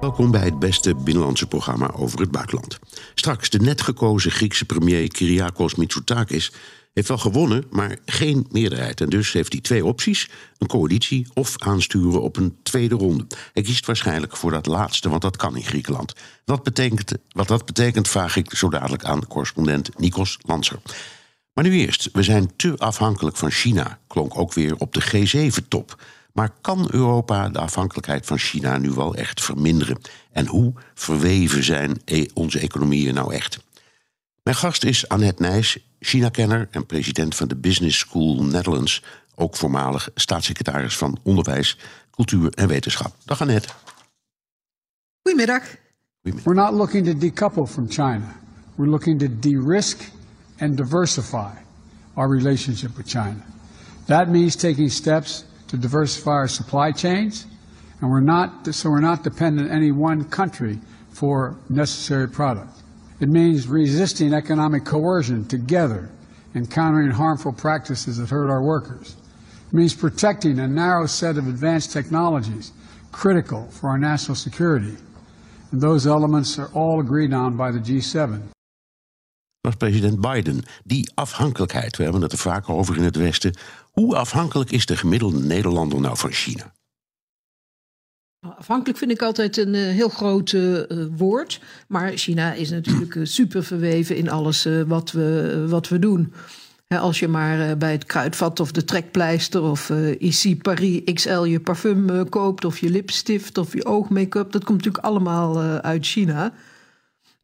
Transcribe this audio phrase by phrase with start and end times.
[0.00, 2.78] Welkom bij het beste binnenlandse programma over het buitenland.
[3.14, 6.52] Straks de net gekozen Griekse premier Kyriakos Mitsotakis
[6.92, 9.00] heeft wel gewonnen, maar geen meerderheid.
[9.00, 13.26] En dus heeft hij twee opties: een coalitie of aansturen op een tweede ronde.
[13.52, 16.12] Hij kiest waarschijnlijk voor dat laatste, want dat kan in Griekenland.
[16.44, 20.78] Wat, betekent, wat dat betekent, vraag ik zo dadelijk aan de correspondent Nikos Lanser.
[21.52, 26.02] Maar nu eerst, we zijn te afhankelijk van China, klonk ook weer op de G7-top.
[26.36, 29.98] Maar kan Europa de afhankelijkheid van China nu wel echt verminderen?
[30.32, 33.58] En hoe verweven zijn e- onze economieën nou echt?
[34.42, 39.02] Mijn gast is Annette Nijs, China-kenner en president van de Business School Netherlands.
[39.34, 41.78] Ook voormalig staatssecretaris van Onderwijs,
[42.10, 43.14] Cultuur en Wetenschap.
[43.24, 43.68] Dag Annette.
[45.22, 45.62] Goedemiddag.
[46.22, 46.52] Goedemiddag.
[46.52, 48.36] We're not looking to decouple from China.
[48.74, 50.00] We're looking to de-risk
[50.58, 51.52] and diversify
[52.14, 53.44] our relationship with China.
[54.04, 57.46] That means taking steps to diversify our supply chains,
[58.00, 60.78] and we're not so we're not dependent on any one country
[61.10, 62.72] for necessary product.
[63.20, 66.10] It means resisting economic coercion together
[66.54, 69.16] and countering harmful practices that hurt our workers.
[69.68, 72.72] It means protecting a narrow set of advanced technologies
[73.12, 74.96] critical for our national security.
[75.72, 78.55] And those elements are all agreed on by the G7.
[79.66, 80.62] Was president Biden.
[80.84, 83.54] Die afhankelijkheid, we hebben het er vaker over in het Westen.
[83.90, 86.74] Hoe afhankelijk is de gemiddelde Nederlander nou van China?
[88.58, 90.82] Afhankelijk vind ik altijd een uh, heel groot uh,
[91.16, 91.60] woord.
[91.88, 96.32] Maar China is natuurlijk super verweven in alles wat, we, wat we doen.
[96.88, 102.28] Als je maar bij het kruidvat of de trekpleister of Ici Paris XL je parfum
[102.28, 102.64] koopt...
[102.64, 106.52] of je lipstift of je oogmake-up, dat komt natuurlijk allemaal uit China...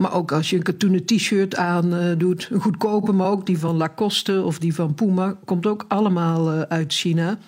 [0.03, 3.59] Maar ook als je een katoenen t-shirt aan uh, doet, een goedkope, maar ook die
[3.59, 7.39] van Lacoste of die van Puma, komt ook allemaal uh, uit China.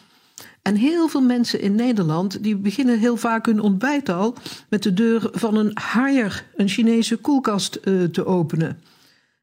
[0.63, 4.35] En heel veel mensen in Nederland die beginnen heel vaak hun ontbijt al
[4.69, 8.81] met de deur van een haier, een Chinese koelkast uh, te openen.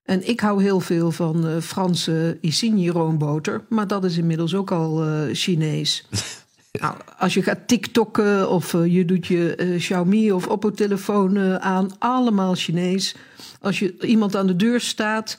[0.03, 5.03] En ik hou heel veel van Franse Isigny roomboter, maar dat is inmiddels ook al
[5.31, 6.05] Chinees.
[6.79, 11.55] Nou, als je gaat TikTokken of uh, je doet je uh, Xiaomi of Oppo-telefoon uh,
[11.55, 13.15] aan, allemaal Chinees.
[13.61, 15.37] Als je iemand aan de deur staat,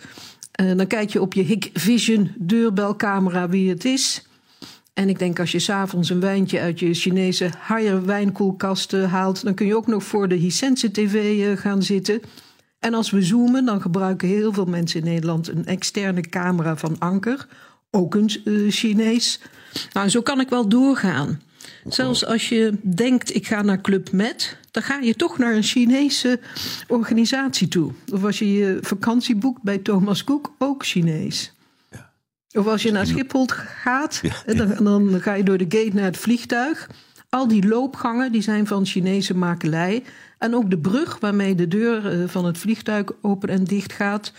[0.53, 4.27] dan kijk je op je Hikvision deurbelcamera wie het is.
[4.95, 9.55] En ik denk als je s'avonds een wijntje uit je Chinese higher wijnkoelkast haalt, dan
[9.55, 12.21] kun je ook nog voor de Hisense TV gaan zitten.
[12.79, 16.97] En als we zoomen, dan gebruiken heel veel mensen in Nederland een externe camera van
[16.99, 17.47] Anker,
[17.95, 18.31] ook een
[18.71, 19.41] Chinees.
[19.93, 21.41] Nou, zo kan ik wel doorgaan.
[21.89, 25.63] Zelfs als je denkt, ik ga naar Club Med, dan ga je toch naar een
[25.63, 26.41] Chinese
[26.89, 27.93] organisatie toe.
[28.13, 31.53] Of als je je vakantie boekt bij Thomas Cook, ook Chinees.
[31.91, 32.13] Ja.
[32.53, 36.05] Of als je naar Schiphol gaat, ja, Dan, dan, ga je door de gate naar
[36.05, 36.91] het vliegtuig.
[37.29, 40.03] Al die loopgangen die zijn van Chinese makelij.
[40.39, 44.33] En ook de brug waarmee de deur van het vliegtuig open en dicht gaat.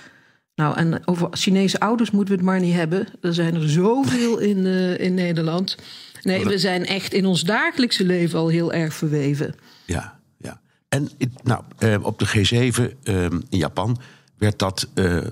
[0.55, 3.07] Nou, en over Chinese ouders moeten we het maar niet hebben.
[3.21, 5.77] Er zijn er zoveel in, uh, in Nederland.
[6.21, 9.55] Nee, we zijn echt in ons dagelijkse leven al heel erg verweven.
[9.85, 10.61] Ja, ja.
[10.89, 11.09] En
[11.43, 13.97] nou, uh, op de G7 uh, in Japan
[14.37, 14.87] werd dat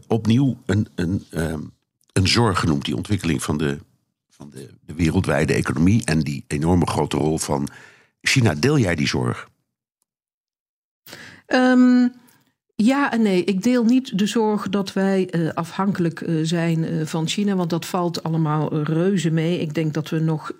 [0.07, 1.25] opnieuw een, een,
[2.13, 2.85] een zorg genoemd.
[2.85, 3.79] Die ontwikkeling van, de,
[4.29, 7.67] van de, de wereldwijde economie en die enorme grote rol van
[8.21, 8.53] China.
[8.53, 9.49] Deel jij die zorg?
[11.47, 12.13] Um,
[12.85, 13.43] ja en nee.
[13.43, 17.69] Ik deel niet de zorg dat wij uh, afhankelijk uh, zijn uh, van China, want
[17.69, 19.59] dat valt allemaal reuze mee.
[19.59, 20.51] Ik denk dat we nog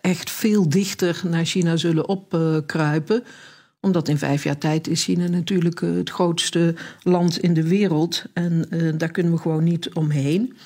[0.00, 3.24] echt veel dichter naar China zullen opkruipen.
[3.80, 8.24] Omdat in vijf jaar tijd is China natuurlijk het grootste land in de wereld.
[8.32, 8.68] En
[8.98, 10.56] daar kunnen we gewoon niet omheen.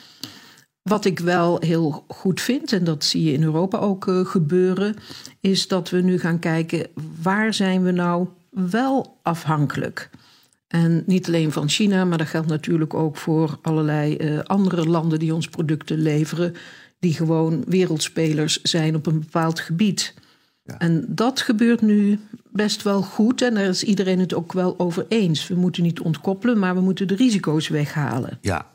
[0.83, 4.97] Wat ik wel heel goed vind, en dat zie je in Europa ook gebeuren,
[5.41, 6.87] is dat we nu gaan kijken
[7.23, 10.28] waar zijn we nou wel afhankelijk zijn.
[10.69, 15.19] En niet alleen van China, maar dat geldt natuurlijk ook voor allerlei uh, andere landen
[15.19, 16.55] die ons producten leveren,
[16.99, 20.15] die gewoon wereldspelers zijn op een bepaald gebied.
[20.63, 20.79] Ja.
[20.79, 22.19] En dat gebeurt nu
[22.53, 25.49] best wel goed en daar is iedereen het ook wel over eens.
[25.49, 28.39] We moeten niet ontkoppelen, maar we moeten de risico's weghalen.
[28.41, 28.67] Ja,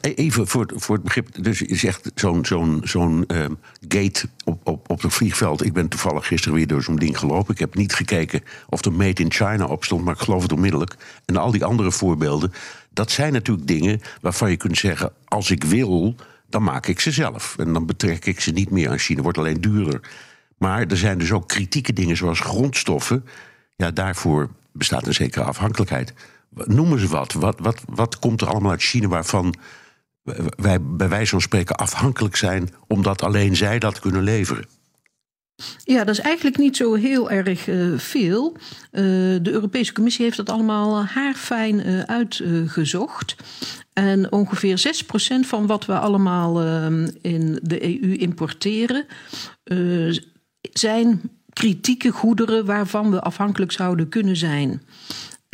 [0.00, 1.42] Even voor, voor het begrip.
[1.42, 3.44] Dus je zegt zo'n zo'n zo'n uh,
[3.88, 5.64] gate op, op, op het vliegveld.
[5.64, 7.54] Ik ben toevallig gisteren weer door zo'n ding gelopen.
[7.54, 10.52] Ik heb niet gekeken of er Made in China op stond, maar ik geloof het
[10.52, 10.96] onmiddellijk.
[11.24, 12.52] En al die andere voorbeelden.
[12.92, 16.14] dat zijn natuurlijk dingen waarvan je kunt zeggen: als ik wil,
[16.48, 17.54] dan maak ik ze zelf.
[17.58, 19.22] En dan betrek ik ze niet meer aan China.
[19.22, 20.00] Wordt alleen duurder.
[20.58, 23.24] Maar er zijn dus ook kritieke dingen zoals grondstoffen.
[23.76, 26.14] Ja, daarvoor bestaat een zekere afhankelijkheid.
[26.54, 27.32] Noemen ze wat.
[27.32, 29.54] Wat, wat, wat komt er allemaal uit China waarvan
[30.56, 34.66] wij bij wijze van spreken afhankelijk zijn omdat alleen zij dat kunnen leveren?
[35.84, 38.52] Ja, dat is eigenlijk niet zo heel erg uh, veel.
[38.52, 38.60] Uh,
[39.42, 43.36] de Europese Commissie heeft dat allemaal haarfijn uh, uitgezocht.
[43.92, 46.62] En ongeveer 6% van wat we allemaal
[47.20, 49.06] in de EU importeren
[50.72, 51.20] zijn
[51.52, 54.82] kritieke goederen waarvan we afhankelijk zouden kunnen zijn.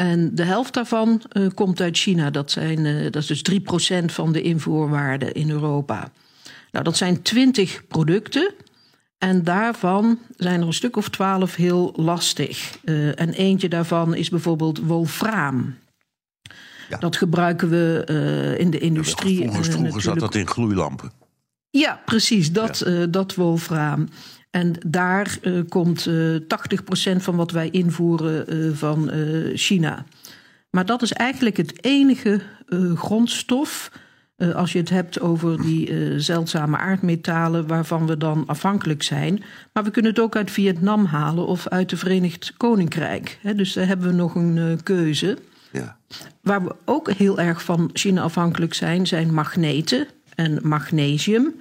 [0.00, 2.30] En de helft daarvan uh, komt uit China.
[2.30, 3.60] Dat, zijn, uh, dat is dus
[4.02, 6.12] 3% van de invoerwaarde in Europa.
[6.70, 8.54] Nou, dat zijn 20 producten.
[9.18, 12.78] En daarvan zijn er een stuk of 12 heel lastig.
[12.84, 15.76] Uh, en eentje daarvan is bijvoorbeeld wolfraam.
[16.88, 16.98] Ja.
[16.98, 18.04] Dat gebruiken we
[18.58, 19.42] in de industrie.
[19.42, 21.12] Ja, vroeger vroeger zat dat in gloeilampen.
[21.70, 23.06] Ja, precies, dat, ja.
[23.06, 24.08] dat wolfraam.
[24.50, 26.40] En daar uh, komt uh,
[27.14, 29.10] 80% van wat wij invoeren uh, van
[29.54, 30.04] China.
[30.70, 32.40] Maar dat is eigenlijk het enige
[32.94, 33.90] grondstof.
[34.54, 39.42] als je het hebt over die zeldzame aardmetalen waarvan we dan afhankelijk zijn.
[39.72, 43.38] Maar we kunnen het ook uit Vietnam halen of uit het Verenigd Koninkrijk.
[43.42, 45.38] Hè, dus daar hebben we nog een keuze.
[45.72, 45.96] Ja.
[46.42, 51.54] Waar we ook heel erg van China afhankelijk zijn, zijn magneten en magnesium.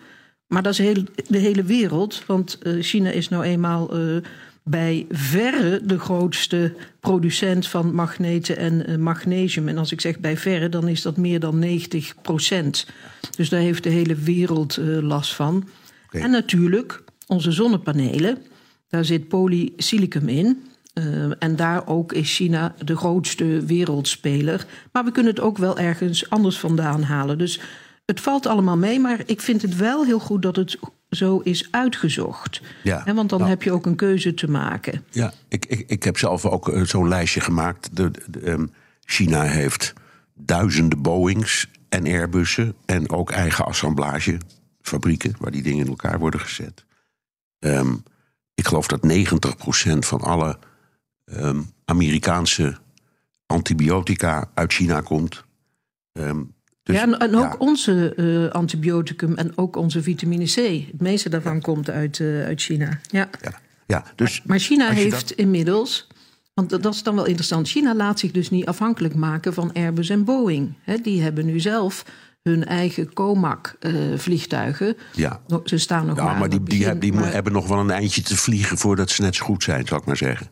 [0.50, 4.18] Maar dat is heel, de hele wereld, want uh, China is nou eenmaal uh,
[4.64, 9.68] bij verre de grootste producent van magneten en uh, magnesium.
[9.68, 12.88] En als ik zeg bij verre, dan is dat meer dan 90 procent.
[13.36, 15.68] Dus daar heeft de hele wereld last van.
[16.08, 16.22] Okay.
[16.22, 18.38] En natuurlijk onze zonnepanelen,
[18.90, 20.64] daar zit polysilicum in.
[21.40, 24.66] en daar ook is China de grootste wereldspeler.
[24.92, 27.38] Maar we kunnen het ook wel ergens anders vandaan halen.
[27.38, 27.60] Dus
[28.10, 30.80] het valt allemaal mee, maar ik vind het wel heel goed dat het
[31.10, 32.62] zo is uitgezocht.
[32.84, 35.04] Ja, He, want dan nou, heb je ook een keuze te maken.
[35.10, 37.90] Ja, ik, ik, ik heb zelf ook eh, zo'n lijstje gemaakt.
[37.94, 38.72] De, de, um,
[39.06, 39.94] China heeft
[40.34, 46.86] duizenden Boeings en Airbussen en ook eigen assemblagefabrieken waar die dingen in elkaar worden gezet.
[47.60, 48.04] Um,
[48.54, 50.60] ik geloof dat 90% van alle
[51.26, 52.78] um, Amerikaanse
[53.46, 55.44] antibiotica uit China komt.
[56.90, 57.56] Dus, ja, en, en ook ja.
[57.58, 60.56] onze uh, antibioticum en ook onze vitamine C.
[60.92, 61.60] Het meeste daarvan ja.
[61.60, 63.00] komt uit, uh, uit China.
[63.08, 63.30] Ja.
[63.42, 63.52] Ja.
[63.88, 65.32] Ja, dus maar, maar China heeft dat...
[65.32, 66.08] inmiddels.
[66.54, 67.68] Want dat is dan wel interessant.
[67.68, 70.74] China laat zich dus niet afhankelijk maken van Airbus en Boeing.
[70.84, 72.06] He, die hebben nu zelf
[72.42, 74.88] hun eigen Comac-vliegtuigen.
[74.88, 75.42] Uh, ja.
[75.64, 76.38] Ze staan nog ja, maar.
[76.38, 77.32] maar die, die, hebben, die maar...
[77.32, 80.06] hebben nog wel een eindje te vliegen voordat ze net zo goed zijn, zal ik
[80.06, 80.48] maar zeggen.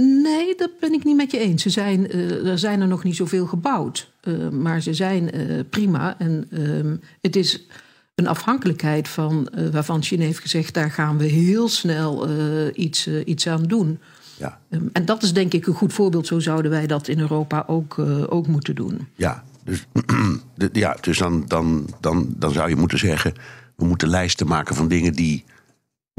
[0.00, 1.62] Nee, dat ben ik niet met je eens.
[1.62, 4.10] Ze zijn, uh, er zijn er nog niet zoveel gebouwd.
[4.24, 6.18] Uh, maar ze zijn uh, prima.
[6.18, 7.66] En uh, het is
[8.14, 10.74] een afhankelijkheid van, waarvan China heeft gezegd...
[10.74, 12.28] daar gaan we heel snel
[12.74, 13.98] iets, iets aan doen.
[14.36, 14.60] Ja.
[14.70, 16.26] Um, en dat is denk ik een goed voorbeeld.
[16.26, 17.98] Zo zouden wij dat in Europa ook,
[18.28, 19.08] ook moeten doen.
[19.14, 19.86] Ja, dus,
[20.72, 23.32] ja, dus dan, dan, dan, dan zou je moeten zeggen...
[23.76, 25.44] we moeten lijsten maken van dingen die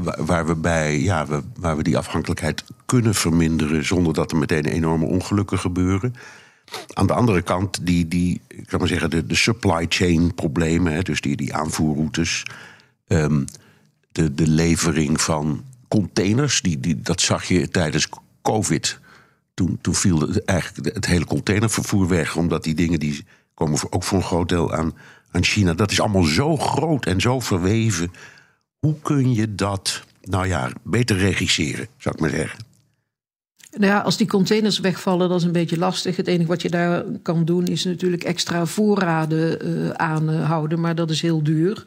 [0.02, 4.64] waar we bij, ja, we, waar we die afhankelijkheid kunnen verminderen zonder dat er meteen
[4.64, 6.14] enorme ongelukken gebeuren.
[6.92, 10.92] Aan de andere kant, die, die ik zou maar zeggen, de, de supply chain problemen,
[10.92, 12.42] hè, dus die, die aanvoerroutes,
[13.06, 13.44] um,
[14.12, 18.08] de, de levering van containers, die, die, dat zag je tijdens
[18.42, 18.98] COVID.
[19.54, 24.18] Toen, toen viel eigenlijk het hele containervervoer weg, omdat die dingen die komen ook voor
[24.18, 24.94] een groot deel aan,
[25.30, 25.74] aan China.
[25.74, 28.12] Dat is allemaal zo groot en zo verweven
[28.80, 32.68] hoe kun je dat, nou ja, beter regisseren, zou ik maar zeggen?
[33.70, 36.16] Nou ja, als die containers wegvallen, dat is een beetje lastig.
[36.16, 41.10] Het enige wat je daar kan doen is natuurlijk extra voorraden uh, aanhouden, maar dat
[41.10, 41.86] is heel duur.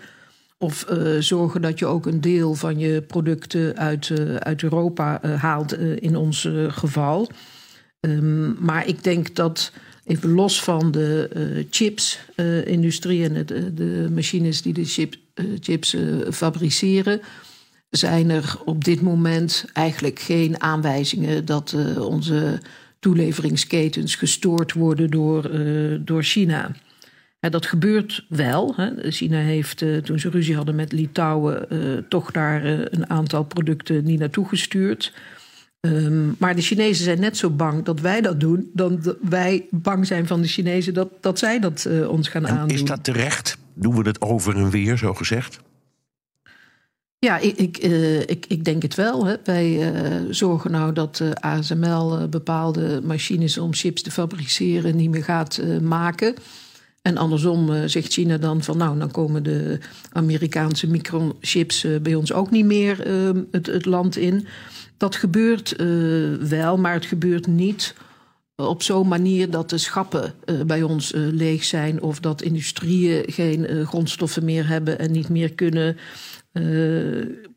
[0.58, 5.20] Of uh, zorgen dat je ook een deel van je producten uit, uh, uit Europa
[5.38, 7.30] haalt, in ons geval.
[8.00, 9.72] Um, maar ik denk dat,
[10.06, 15.16] even los van de chips-industrie en de, de, machines die de chip,
[15.60, 15.96] chips
[16.32, 17.22] fabriceren
[17.96, 22.60] zijn er op dit moment eigenlijk geen aanwijzingen dat uh, onze
[23.00, 26.72] toeleveringsketens gestoord worden door, uh, door China.
[27.40, 28.74] Dat gebeurt wel.
[28.76, 29.12] Hè.
[29.12, 31.68] China heeft, uh, toen ze ruzie hadden met Litouwen,
[32.10, 35.14] toch daar een aantal producten niet naartoe gestuurd.
[35.88, 39.68] Um, maar de Chinezen zijn net zo bang dat wij dat doen, dan dat wij
[39.72, 42.78] bang zijn van de Chinezen dat, dat zij dat ons gaan en aandoen.
[42.78, 43.58] Is dat terecht?
[43.74, 45.60] Doen we het over en weer, zo gezegd?
[47.24, 49.26] Ja, ik, ik, uh, ik, ik, denk het wel.
[49.26, 49.36] Hè.
[49.44, 55.24] Wij uh, zorgen nou dat uh, ASML bepaalde machines om chips te fabriceren niet meer
[55.24, 56.36] gaat maken.
[57.02, 59.80] En andersom zegt China dan van nou, dan komen de
[60.12, 63.08] Amerikaanse microchips bij ons ook niet meer
[63.52, 64.48] het, het, land in.
[65.04, 65.76] Dat gebeurt
[66.50, 67.96] wel, maar het gebeurt niet
[68.56, 70.34] op zo'n manier dat de schappen
[70.66, 75.98] bij ons leeg zijn of dat industrieën geen grondstoffen meer hebben en niet meer kunnen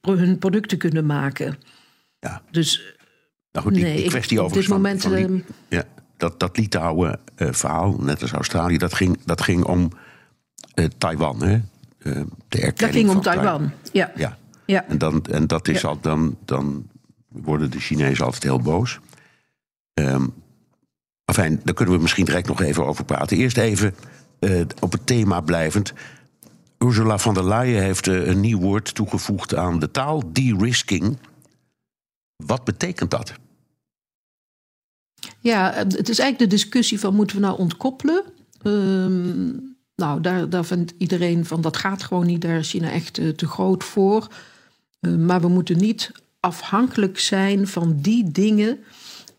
[0.01, 1.59] hun producten kunnen maken.
[2.21, 2.43] Ja.
[2.51, 2.97] Dus.
[3.53, 5.03] Nou goed, die, nee, die kwestie over dit moment.
[5.03, 5.85] Van, van ja,
[6.17, 9.91] dat, dat Litouwen verhaal, net als Australië, dat ging, dat ging om
[10.99, 11.61] Taiwan, hè?
[11.99, 14.13] de erkenning dat ging om Taiwan, ja.
[14.17, 14.39] ja.
[14.65, 14.85] ja.
[14.89, 16.87] En, dan, en dat is al, dan, dan
[17.43, 18.99] worden de Chinezen altijd heel boos.
[19.95, 20.35] Um,
[21.25, 23.37] enfin, daar kunnen we misschien direct nog even over praten.
[23.37, 23.95] Eerst even
[24.81, 25.93] op het thema blijvend.
[26.79, 31.19] Ursula von der Leyen heeft eh, een nieuw woord toegevoegd aan de taal: de-risking.
[32.37, 33.33] Wat betekent dat?
[35.41, 38.25] Ja, het is eigenlijk de discussie van moeten we nou ontkoppelen?
[38.63, 39.51] Ehm,
[39.95, 42.41] nou, daar, daar vindt iedereen van dat gaat gewoon niet.
[42.41, 44.29] Daar is China echt te groot voor.
[45.01, 46.13] Uh, maar we moeten niet
[46.47, 48.79] afhankelijk zijn van die dingen.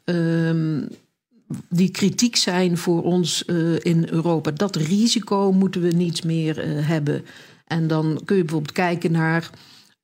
[0.06, 0.84] Uh,
[1.70, 4.52] die kritiek zijn voor ons uh, in Europa.
[4.52, 7.26] Dat risico moeten we niet meer uh, hebben.
[7.68, 9.50] En dan kun je bijvoorbeeld kijken naar.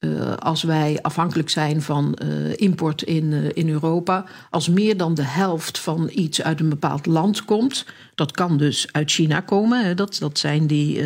[0.04, 2.14] Uh, als wij afhankelijk zijn van
[2.56, 7.46] import in, in Europa, als meer dan de helft van iets uit een bepaald land
[7.46, 9.86] komt, dat kan dus uit China komen.
[9.86, 11.02] Hè, dat, dat zijn die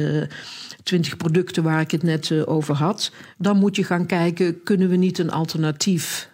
[0.84, 3.12] 20 producten waar ik het net over had.
[3.38, 6.30] Dan moet je gaan kijken, kunnen we niet een alternatief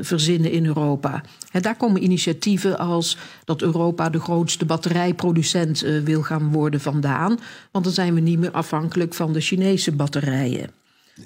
[0.00, 1.22] verzinnen in Europa?
[1.52, 7.38] En daar komen initiatieven als dat Europa de grootste batterijproducent wil gaan worden vandaan.
[7.70, 10.79] Want dan zijn we niet meer afhankelijk van de Chinese batterijen.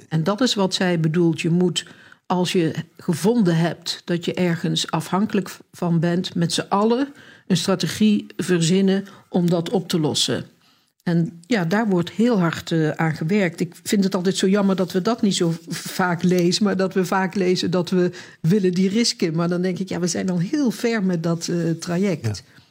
[0.09, 1.41] En dat is wat zij bedoelt.
[1.41, 1.87] Je moet,
[2.27, 7.09] als je gevonden hebt dat je ergens afhankelijk van bent, met z'n allen
[7.47, 10.45] een strategie verzinnen om dat op te lossen.
[11.03, 13.61] En ja, daar wordt heel hard uh, aan gewerkt.
[13.61, 16.95] Ik vind het altijd zo jammer dat we dat niet zo vaak lezen, maar dat
[16.95, 18.11] we vaak lezen dat we
[18.41, 19.35] willen die risken.
[19.35, 22.43] Maar dan denk ik, ja, we zijn al heel ver met dat uh, traject.
[22.45, 22.63] Ja.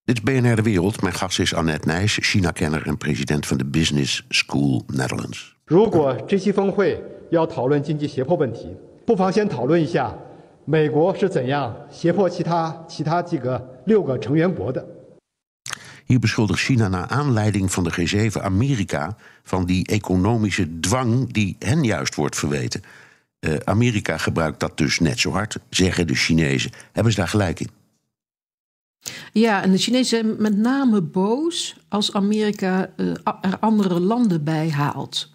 [0.00, 1.02] Nou, dit is BNR De Wereld.
[1.02, 5.56] Mijn gast is Annette Nijs, China-kenner en president van de Business School Netherlands.
[5.64, 10.14] 如果这期峰会要讨论经济胁迫问题，不妨先讨论一下
[10.64, 14.84] 美国是怎样胁迫其他其他几个六个成员国的。
[16.08, 22.14] hier beschuldigt China naar aanleiding van de G7 Amerika van die economische dwang die hen juist
[22.14, 22.82] wordt verweten.
[23.40, 26.70] Uh, Amerika gebruikt dat dus net zo hard, zeggen de Chinezen.
[26.92, 27.68] Hebben ze daar gelijk in?
[29.33, 33.07] Ja, en de Chinezen zijn met name boos als Amerika uh,
[33.41, 35.29] er andere landen bij haalt.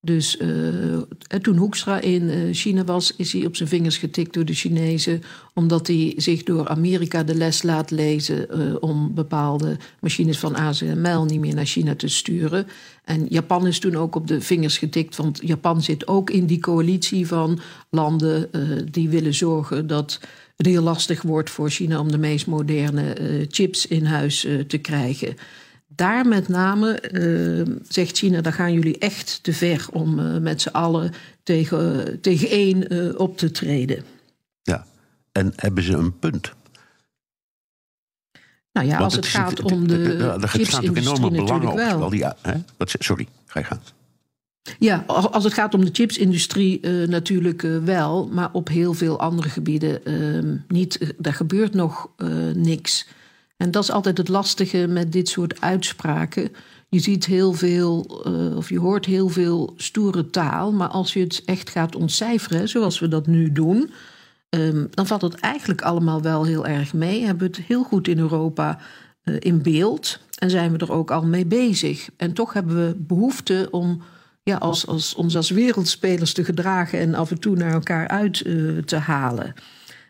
[0.00, 0.98] Dus uh,
[1.40, 5.22] toen Hoekstra in China was, is hij op zijn vingers getikt door de Chinezen.
[5.54, 11.40] Omdat hij zich door Amerika de les laat lezen om bepaalde machines van ASML niet
[11.40, 12.66] meer naar China te sturen.
[13.04, 16.60] En Japan is toen ook op de vingers getikt, want Japan zit ook in die
[16.60, 17.58] coalitie van
[17.90, 18.50] landen
[18.90, 20.20] die willen zorgen dat
[20.56, 23.14] het heel lastig wordt voor China om de meest moderne
[23.48, 25.36] chips in huis te krijgen
[25.96, 30.68] daar met name uh, zegt China, daar gaan jullie echt te ver om met z'n
[30.68, 34.04] allen tegen, tegen één op te treden.
[34.62, 34.86] Ja,
[35.32, 36.52] en hebben ze een punt?
[38.72, 40.16] Nou ja, Want als het, het gaat om de.
[40.40, 41.76] Er gaat natuurlijk enorme belangen op.
[41.76, 42.10] Wel.
[42.10, 42.54] Die, hè?
[42.84, 43.82] Sorry, ga je gaan.
[44.78, 50.04] Ja, als het gaat om de chipsindustrie natuurlijk wel, maar op heel veel andere gebieden
[50.04, 51.14] ehm, niet.
[51.18, 52.08] Daar gebeurt nog
[52.54, 53.06] niks.
[53.56, 56.50] En dat is altijd het lastige met dit soort uitspraken.
[56.88, 61.20] Je ziet heel veel, uh, of je hoort heel veel stoere taal, maar als je
[61.20, 63.90] het echt gaat ontcijferen, zoals we dat nu doen,
[64.50, 67.24] um, dan valt het eigenlijk allemaal wel heel erg mee.
[67.24, 68.78] Hebben we het heel goed in Europa
[69.24, 72.08] uh, in beeld en zijn we er ook al mee bezig.
[72.16, 74.02] En toch hebben we behoefte om
[74.44, 78.44] ja, als, als, ons als wereldspelers te gedragen en af en toe naar elkaar uit
[78.46, 79.54] uh, te halen.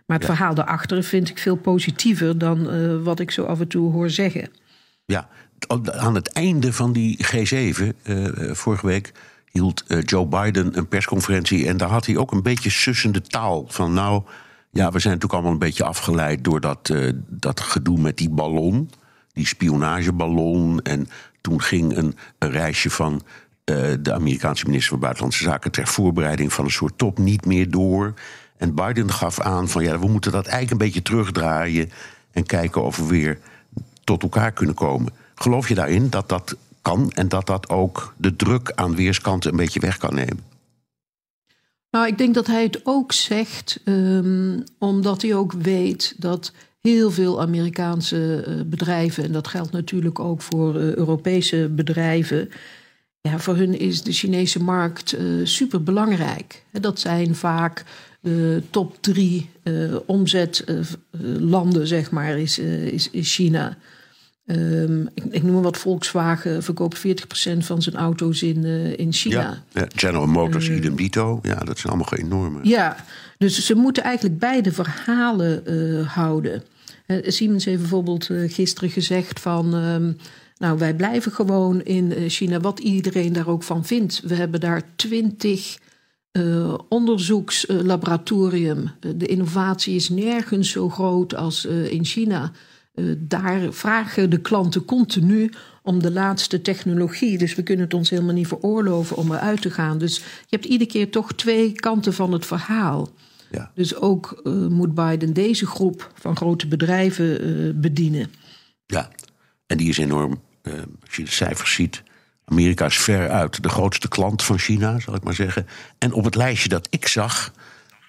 [0.07, 3.69] Maar het verhaal daarachter vind ik veel positiever dan uh, wat ik zo af en
[3.69, 4.50] toe hoor zeggen.
[5.05, 5.29] Ja,
[5.85, 9.12] aan het einde van die G7, uh, vorige week,
[9.50, 11.67] hield Joe Biden een persconferentie.
[11.67, 13.64] En daar had hij ook een beetje sussende taal.
[13.69, 14.23] Van nou,
[14.71, 16.93] ja, we zijn natuurlijk allemaal een beetje afgeleid door dat,
[17.29, 18.91] dat gedoe met die ballon.
[19.33, 20.83] Die spionageballon.
[20.83, 21.09] En
[21.41, 23.23] toen ging een, een reisje van
[23.64, 28.14] de Amerikaanse minister van Buitenlandse Zaken ter voorbereiding van een soort top niet meer door.
[28.56, 31.90] En Biden gaf aan van ja, we moeten dat eigenlijk een beetje terugdraaien
[32.33, 33.38] en kijken of we weer
[34.04, 35.12] tot elkaar kunnen komen.
[35.35, 39.56] Geloof je daarin dat dat kan en dat dat ook de druk aan weerskanten een
[39.56, 40.52] beetje weg kan nemen?
[41.90, 47.11] Nou, ik denk dat hij het ook zegt, um, omdat hij ook weet dat heel
[47.11, 52.50] veel Amerikaanse uh, bedrijven, en dat geldt natuurlijk ook voor uh, Europese bedrijven,
[53.28, 56.62] ja, voor hun is de Chinese markt uh, super belangrijk.
[56.73, 57.85] Dat zijn vaak
[58.21, 59.50] de top drie
[60.07, 63.76] omzetlanden, zeg maar, is, is, is China.
[64.47, 67.00] Um, ik, ik, noem wat Volkswagen verkoopt 40%
[67.59, 69.40] van zijn auto's in, uh, in China.
[69.40, 71.38] Ja, ja, General Motors, uh, idem dito.
[71.43, 72.59] Ja, dat zijn allemaal enorme.
[72.62, 72.97] Ja,
[73.38, 76.62] dus ze moeten eigenlijk beide verhalen uh, houden.
[77.07, 79.75] Siemens heeft bijvoorbeeld gisteren gezegd van...
[79.75, 80.16] Um,
[80.64, 84.21] nou, wij blijven gewoon in China, wat iedereen daar ook van vindt.
[84.25, 85.78] We hebben daar twintig
[86.88, 88.90] onderzoekslaboratorium.
[89.16, 92.52] de innovatie is nergens zo groot als in China...
[93.18, 95.50] Daar vragen de klanten continu
[95.83, 97.38] om de laatste technologie.
[97.38, 99.99] Dus we kunnen het ons helemaal niet veroorloven om eruit te gaan.
[99.99, 103.09] Dus je hebt iedere keer toch twee kanten van het verhaal.
[103.50, 103.71] Ja.
[103.75, 108.30] Dus ook moet Biden deze groep van grote bedrijven bedienen.
[108.87, 109.11] Ja,
[109.66, 110.40] en die is enorm.
[111.04, 112.02] Als je de cijfers ziet.
[112.44, 115.66] Amerika is ver uit de grootste klant van China, zal ik maar zeggen.
[115.99, 117.52] En op het lijstje dat ik zag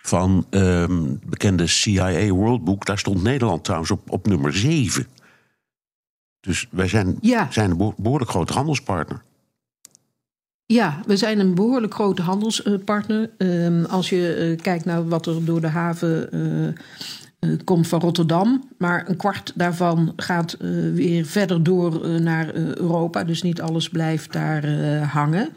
[0.01, 2.85] van um, bekende CIA World Book.
[2.85, 5.07] Daar stond Nederland trouwens op, op nummer 7.
[6.39, 7.47] Dus wij zijn, ja.
[7.51, 9.21] zijn een behoorlijk grote handelspartner.
[10.65, 13.29] Ja, we zijn een behoorlijk grote handelspartner.
[13.38, 16.74] Uh, als je uh, kijkt naar wat er door de haven uh,
[17.64, 18.70] komt van Rotterdam.
[18.78, 20.58] Maar een kwart daarvan gaat
[20.94, 23.24] weer verder door naar Europa.
[23.24, 24.68] Dus niet alles blijft daar
[25.04, 25.50] hangen.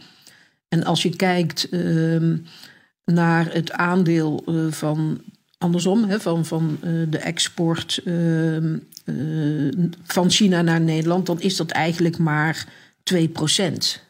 [0.68, 2.36] En als je kijkt ehm,
[3.04, 5.20] naar het aandeel van
[5.58, 6.78] andersom, hè, van, van
[7.08, 8.78] de export uh,
[10.02, 12.66] van China naar Nederland, dan is dat eigenlijk maar
[13.02, 14.02] 2 procent.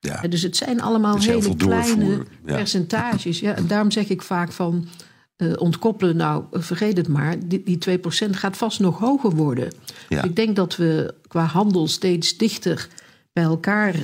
[0.00, 0.20] Ja.
[0.20, 2.54] Dus het zijn allemaal hele kleine ja.
[2.56, 3.40] percentages.
[3.40, 4.88] Ja, en daarom zeg ik vaak van
[5.58, 9.72] ontkoppelen, nou vergeet het maar, die, die 2% gaat vast nog hoger worden.
[10.08, 10.20] Ja.
[10.20, 12.88] Dus ik denk dat we qua handel steeds dichter
[13.32, 13.94] bij elkaar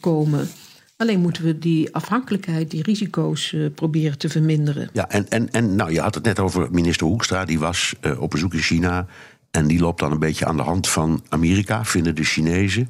[0.00, 0.48] komen.
[0.96, 4.90] Alleen moeten we die afhankelijkheid, die risico's uh, proberen te verminderen.
[4.92, 8.30] Ja, en, en, en nou, je had het net over minister Hoekstra, die was op
[8.30, 9.06] bezoek in China.
[9.50, 12.88] En die loopt dan een beetje aan de hand van Amerika, vinden de Chinezen.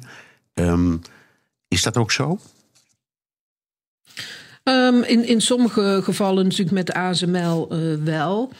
[0.53, 1.01] Um,
[1.67, 2.39] is dat ook zo?
[4.63, 8.51] Um, in, in sommige gevallen natuurlijk met ASML uh, wel.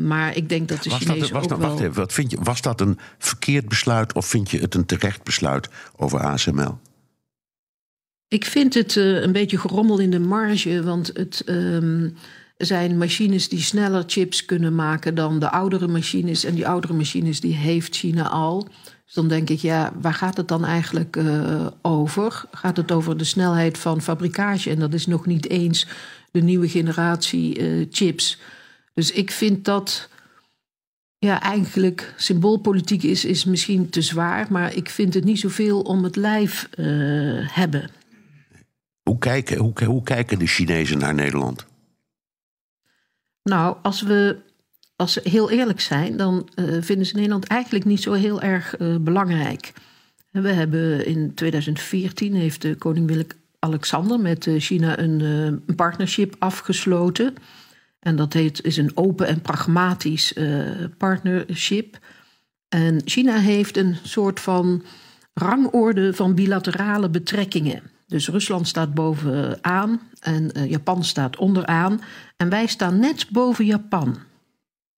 [0.00, 1.68] Maar ik denk dat de was Chinezen dat, was ook dat, wel...
[1.68, 4.86] Wacht even, wat vind je, was dat een verkeerd besluit of vind je het een
[4.86, 6.78] terecht besluit over ASML?
[8.28, 12.16] Ik vind het uh, een beetje gerommel in de marge, want het um,
[12.56, 16.44] zijn machines die sneller chips kunnen maken dan de oudere machines.
[16.44, 18.68] En die oudere machines die heeft China al.
[19.04, 22.44] Dus dan denk ik, ja, waar gaat het dan eigenlijk uh, over?
[22.50, 24.70] Gaat het over de snelheid van fabricage?
[24.70, 25.86] En dat is nog niet eens
[26.30, 28.40] de nieuwe generatie uh, chips.
[28.94, 30.08] Dus ik vind dat
[31.18, 36.04] ja, eigenlijk symboolpolitiek is, is misschien te zwaar, maar ik vind het niet zoveel om
[36.04, 36.68] het lijf
[37.46, 37.90] hebben.
[39.02, 41.66] Hoe kijken, hoe, hoe kijken de Chinezen naar Nederland?
[43.42, 44.36] Nou, als we,
[45.04, 48.78] als we heel eerlijk zijn, dan uh, vinden ze Nederland eigenlijk niet zo heel erg
[48.78, 49.72] uh, belangrijk.
[50.30, 57.34] We hebben in 2014 heeft de koning Willem-Alexander met uh, China een, een, partnership afgesloten.
[58.00, 60.34] En dat heet, is een open en pragmatisch
[60.98, 61.98] partnership.
[62.68, 64.82] En China heeft een soort van
[65.34, 67.82] rangorde van bilaterale betrekkingen.
[68.06, 72.00] Dus Rusland staat bovenaan en Japan staat onderaan.
[72.36, 74.18] En wij staan net boven Japan.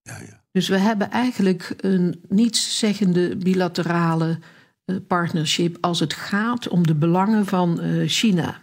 [0.07, 0.40] Ja, ja.
[0.53, 4.38] Dus we hebben eigenlijk een nietszeggende bilaterale
[4.87, 8.59] uh, partnership als het gaat om de belangen van uh, China.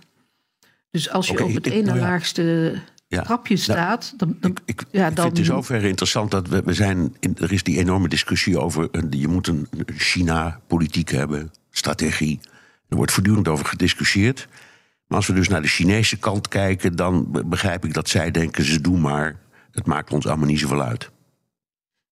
[0.90, 2.04] Dus als je okay, op het ene nou ja.
[2.04, 2.76] laagste
[3.08, 4.14] trapje nou, staat.
[4.18, 5.10] Dan, dan, ik, ik, ja, dan...
[5.10, 7.16] ik vind het in zoverre interessant dat we, we zijn.
[7.20, 8.90] In, er is die enorme discussie over.
[9.10, 12.40] je moet een China-politiek hebben, strategie.
[12.90, 14.48] Er wordt voortdurend over gediscussieerd.
[15.08, 18.66] Maar als we dus naar de Chinese kant kijken, dan begrijp ik dat zij denken:
[18.66, 19.40] ze doen maar.
[19.72, 21.12] Het maakt ons allemaal niet zoveel uit.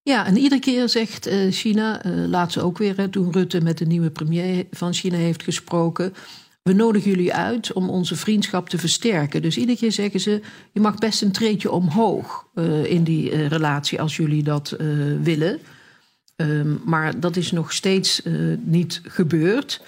[0.04, 3.78] Ja, en iedere keer zegt uh, China, uh, laat ze ook weer, toen Rutte met
[3.78, 6.14] de nieuwe premier van China heeft gesproken.
[6.64, 9.42] We nodigen jullie uit om onze vriendschap te versterken.
[9.42, 14.02] Dus iedere keer zeggen ze: je mag best een treetje omhoog uh, in die relatie
[14.02, 14.76] als jullie dat
[15.22, 15.60] willen.
[16.36, 18.22] Um, maar dat is nog steeds
[18.64, 19.82] niet gebeurd.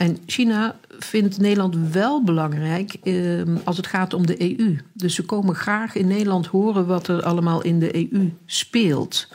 [0.00, 4.76] En China vindt Nederland wel belangrijk eh, als het gaat om de EU.
[4.92, 9.28] Dus ze komen graag in Nederland horen wat er allemaal in de EU speelt.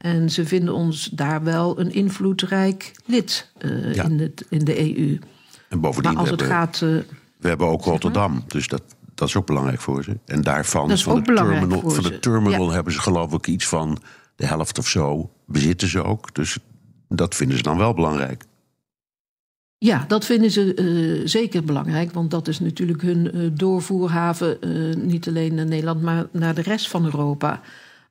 [0.00, 4.04] En ze vinden ons daar wel een invloedrijk lid uh, ja.
[4.04, 5.18] in, het, in de EU.
[5.68, 6.80] En bovendien, maar als het hebben, gaat.
[6.80, 6.98] Uh,
[7.36, 8.82] we hebben ook Rotterdam, dus dat,
[9.14, 10.18] Dat is ook belangrijk voor ze.
[10.24, 12.72] En daarvan, van, de terminal, van de terminal Ja.
[12.72, 13.98] hebben ze geloof ik iets van
[14.36, 15.30] de helft of zo.
[15.46, 16.34] Bezitten ze ook.
[16.34, 16.58] Dus
[17.08, 18.44] dat vinden ze dan wel belangrijk.
[19.78, 24.96] Ja, dat vinden ze eh, zeker belangrijk, want dat is natuurlijk hun eh, doorvoerhaven, eh,
[24.96, 27.60] niet alleen naar Nederland, maar naar de rest van Europa.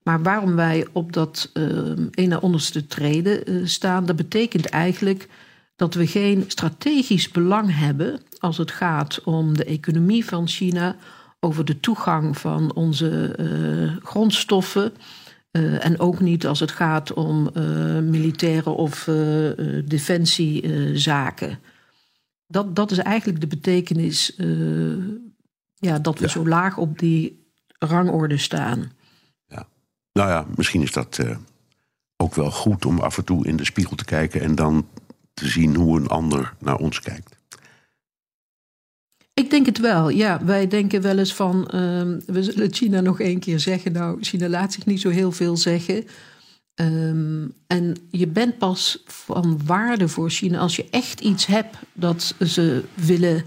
[0.04, 1.64] Maar waarom wij op dat eh
[2.12, 5.28] een na onderste treden eh, staan, dat betekent eigenlijk
[5.76, 10.96] dat we geen strategisch belang hebben als het gaat om de economie van China,
[11.40, 14.92] over de toegang van onze eh, grondstoffen.
[15.52, 17.50] Eh, en ook niet als het gaat om
[18.10, 19.04] militaire of
[19.86, 21.60] defensiezaken.
[22.48, 24.36] dat, dat is eigenlijk de betekenis
[25.76, 26.32] ja, dat we Ja.
[26.32, 27.48] zo laag op die
[27.80, 28.92] rangorde staan.
[30.20, 31.36] Nou ja, misschien is dat eh,
[32.18, 34.88] ook wel goed om af en toe in de spiegel te kijken en dan
[35.34, 37.38] te zien hoe een ander naar ons kijkt.
[39.34, 40.10] Ik denk het wel.
[40.10, 41.68] Ja, wij denken wel eens van.
[41.68, 43.92] ehm, we zullen China nog één keer zeggen.
[43.92, 46.06] Nou, China laat zich niet zo heel veel zeggen.
[46.76, 52.36] Ehm, en je bent pas van waarde voor China als je echt iets hebt dat
[52.46, 53.44] ze willen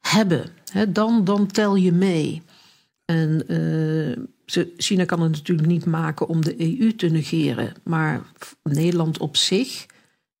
[0.00, 0.50] hebben.
[0.88, 2.42] Dan, dan tel je mee.
[3.04, 4.24] En eh,
[4.76, 7.74] China kan het natuurlijk niet maken om de EU te negeren.
[7.82, 8.22] Maar
[8.62, 9.86] Nederland op zich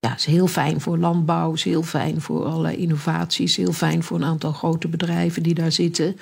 [0.00, 4.16] ja, is heel fijn voor landbouw, is heel fijn voor allerlei innovaties, heel fijn voor
[4.16, 6.16] een aantal grote bedrijven die daar zitten.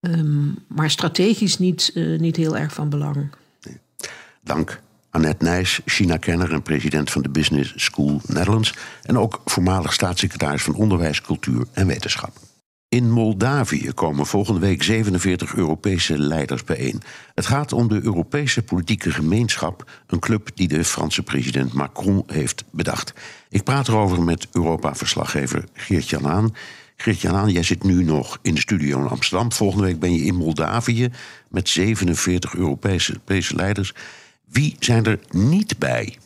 [0.00, 3.30] Ehm, maar strategisch niet, eh, niet heel erg van belang.
[4.42, 8.74] Dank Annette Nijs, China-kenner en president van de Business School Netherlands.
[9.02, 12.49] En ook voormalig staatssecretaris van Onderwijs, Cultuur en Wetenschap.
[12.90, 17.02] In Moldavië komen volgende week 47 Europese leiders bijeen.
[17.34, 22.64] Het gaat om de Europese politieke gemeenschap, een club die de Franse president Macron heeft
[22.70, 23.12] bedacht.
[23.48, 26.54] Ik praat erover met Europa-verslaggever Geert-Jan Haan.
[26.96, 29.52] Geert-Jan jij zit nu nog in de studio in Amsterdam.
[29.52, 31.10] Volgende week ben je in Moldavië
[31.48, 33.94] met 47 Europese, Europese leiders.
[34.44, 36.16] Wie zijn er niet bij?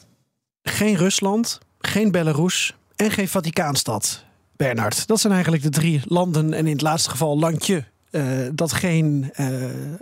[0.63, 4.24] Geen Rusland, geen Belarus en geen Vaticaanstad.
[4.57, 7.85] Bernard, dat zijn eigenlijk de drie landen en in het laatste geval landje.
[8.11, 9.47] eh, dat geen eh,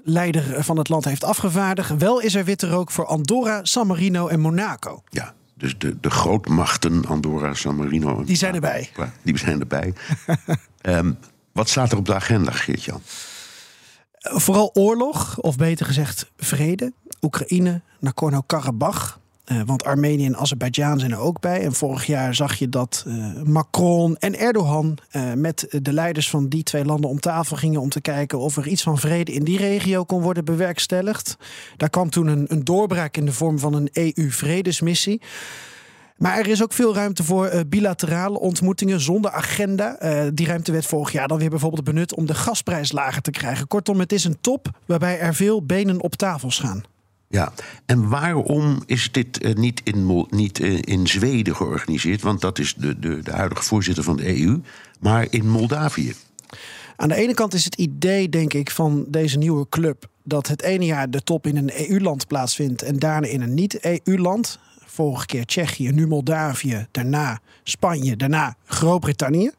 [0.05, 1.97] leider van het land heeft afgevaardigd.
[1.99, 5.03] Wel is er witte rook voor Andorra, San Marino en Monaco.
[5.09, 8.19] Ja, dus de, de grootmachten Andorra, San Marino.
[8.19, 8.91] en- Die zijn erbij.
[8.97, 9.95] Ja, Die zijn erbij.
[11.53, 13.01] Wat staat er op de agenda, Geert-Jan?
[14.19, 16.93] Vooral oorlog, of beter gezegd vrede.
[17.21, 19.19] Oekraïne, Nagorno-Karabakh.
[19.45, 21.61] Eh, want Armenië en Azerbeidzjan zijn er ook bij.
[21.61, 26.49] En vorig jaar zag je dat eh, Macron en Erdogan eh, met de leiders van
[26.49, 29.45] die twee landen om tafel gingen om te kijken of er iets van vrede in
[29.45, 31.37] die regio kon worden bewerkstelligd.
[31.77, 35.21] Daar kwam toen een, een doorbraak in de vorm van een EU-vredesmissie.
[36.17, 39.97] Maar er is ook veel ruimte voor bilaterale ontmoetingen zonder agenda.
[40.35, 43.67] Die ruimte werd vorig jaar dan weer bijvoorbeeld benut om de gasprijs lager te krijgen.
[43.67, 46.83] Kortom, het is een top waarbij er veel benen op tafels gaan.
[47.33, 47.53] Ja,
[47.87, 52.23] en waarom is dit eh, niet, in, niet eh, in Zweden georganiseerd?
[52.23, 54.61] Want dat is de, de, de huidige voorzitter van de EU,
[55.01, 56.15] maar in Moldavië.
[56.97, 60.63] Aan de ene kant is het idee, denk ik, van deze nieuwe club dat het
[60.63, 64.59] ene jaar de top in een EU-land plaatsvindt en daarna in een niet-EU-land.
[64.85, 69.51] Vorige keer Tsjechië, nu Moldavië, daarna Spanje, daarna Groot-Brittannië.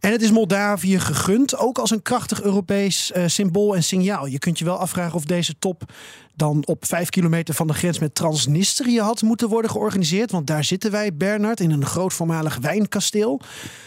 [0.00, 4.26] En het is Moldavië gegund, ook als een krachtig Europees eh, symbool en signaal.
[4.26, 5.92] Je kunt je wel afvragen of deze top
[6.40, 10.30] dan op vijf kilometer van de grens met Transnistrië had moeten worden georganiseerd.
[10.30, 13.40] Want daar zitten wij, Bernard, in een groot voormalig wijnkasteel.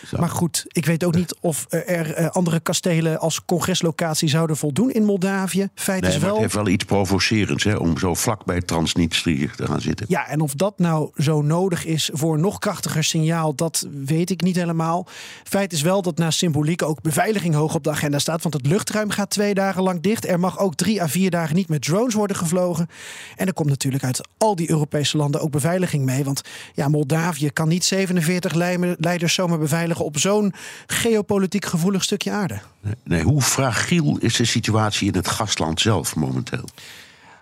[0.07, 0.17] Zo.
[0.17, 4.91] Maar goed, ik weet ook niet of er eh, andere kastelen als congreslocatie zouden voldoen
[4.91, 5.67] in Moldavië.
[5.75, 6.41] Feit Nee, is maar het wel.
[6.41, 10.05] heeft wel iets provocerends hè, om zo vlak bij Transnistrië te gaan zitten.
[10.09, 14.29] Ja, en of dat nou zo nodig is voor een nog krachtiger signaal, dat weet
[14.29, 15.07] ik niet helemaal.
[15.43, 18.41] Feit is wel dat naast symboliek ook beveiliging hoog op de agenda staat.
[18.41, 20.27] Want het luchtruim gaat twee dagen lang dicht.
[20.27, 22.89] Er mag ook drie à vier dagen niet met drones worden gevlogen.
[23.35, 26.23] En er komt natuurlijk uit al die Europese landen ook beveiliging mee.
[26.23, 26.41] Want
[26.73, 30.53] ja, Moldavië kan niet 47 leiders- leiders zomaar beveiligen op zo'n
[30.87, 32.59] geopolitiek gevoelig stukje aarde.
[33.03, 36.65] Nee, hoe fragiel is de situatie in het gastland zelf momenteel?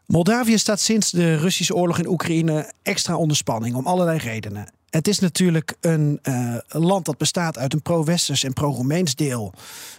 [0.05, 4.67] Moldavië staat sinds de Russische oorlog in Oekraïne extra onder spanning om allerlei redenen.
[4.91, 9.53] Het is natuurlijk een eh, land dat bestaat uit een pro-Westers en pro-Roemeens deel.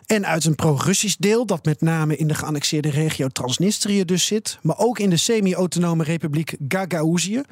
[0.06, 4.58] En uit een pro-Russisch deel, dat met name in de geannexeerde regio Transnistrië dus zit.
[4.62, 7.42] Maar ook in de semi-autonome republiek Gagauzië.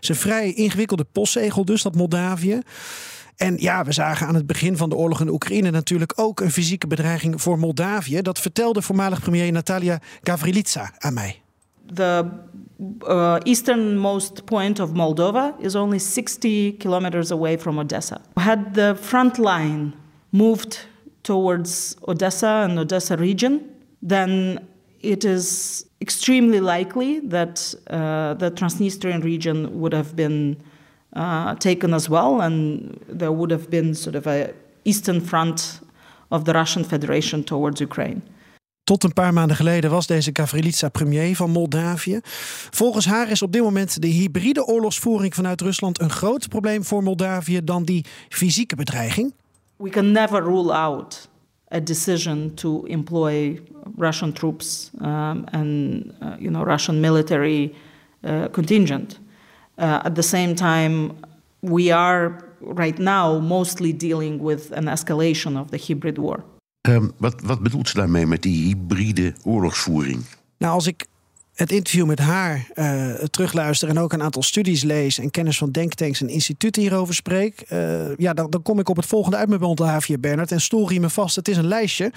[0.00, 2.60] Een vrij ingewikkelde postzegel dus, dat Moldavië.
[3.36, 6.52] En ja, we zagen aan het begin van de oorlog in Oekraïne natuurlijk ook een
[6.52, 8.22] fysieke bedreiging voor Moldavië.
[8.22, 11.42] Dat vertelde voormalig premier Natalia Gavrilitsa aan mij.
[13.06, 18.20] Uh, easternmost point of Moldova is only 60 kilometers away from Odessa.
[18.36, 19.94] Had the front line
[20.32, 20.80] moved
[21.22, 23.68] towards Odessa and Odessa region,
[24.02, 24.66] then
[25.00, 30.56] it is extremely likely that uh, the Transnistrian region would have been
[31.14, 34.52] uh, taken as well, and there would have been sort of a
[34.84, 35.80] eastern front
[36.30, 38.22] of the Russian Federation towards Ukraine.
[38.86, 42.20] Tot een paar maanden geleden was deze Gavrilitsa premier van Moldavië.
[42.70, 47.02] Volgens haar is op dit moment de hybride oorlogsvoering vanuit Rusland een groter probleem voor
[47.02, 49.34] Moldavië dan die fysieke bedreiging.
[49.76, 51.28] We can never rule out
[51.74, 53.60] a decision to employ
[53.96, 57.74] Russian troops um, and uh, you know Russian military
[58.20, 59.20] uh, contingent.
[59.78, 61.10] Uh, at the same time,
[61.60, 66.44] we are right now mostly dealing with an escalation of the hybrid war.
[66.88, 70.24] Um, wat, wat bedoelt ze daarmee met die hybride oorlogsvoering?
[70.58, 71.06] Nou, als ik
[71.54, 75.70] het interview met haar uh, terugluister en ook een aantal studies lees en kennis van
[75.70, 79.48] denktanks en instituten hierover spreek, uh, ja, dan, dan, kom ik op het volgende uit
[79.48, 80.52] met Moldavië, Bernard.
[80.52, 82.12] En story me vast, het is een lijstje.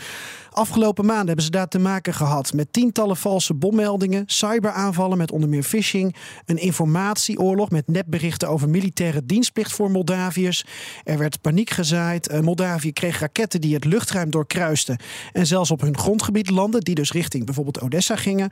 [0.52, 5.50] Afgelopen maanden hebben ze daar te maken gehad met tientallen valse bommeldingen, cyberaanvallen met onder
[5.50, 10.66] meer phishing, een informatieoorlog met nepberichten over militaire dienstplicht voor Moldaviërs.
[11.04, 12.32] Er werd paniek gezaaid.
[12.32, 14.98] Uh, Moldavië kreeg raketten die het luchtruim doorkruisten
[15.34, 18.50] en zelfs op hun grondgebied landen, die dus richting bijvoorbeeld Odessa gingen.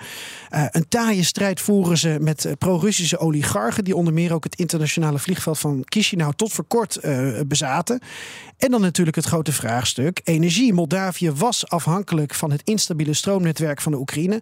[0.50, 5.20] Een taaie strijd voeren ze met eh, pro-Russische oligarchen, die onder meer ook het internationale
[5.20, 7.00] vliegveld van Chisinau tot voor kort
[7.48, 8.00] bezaten.
[8.58, 10.74] En dan natuurlijk het grote vraagstuk: energie.
[10.74, 11.97] Moldavië was afhankelijk
[12.34, 14.42] van het instabiele stroomnetwerk van de Oekraïne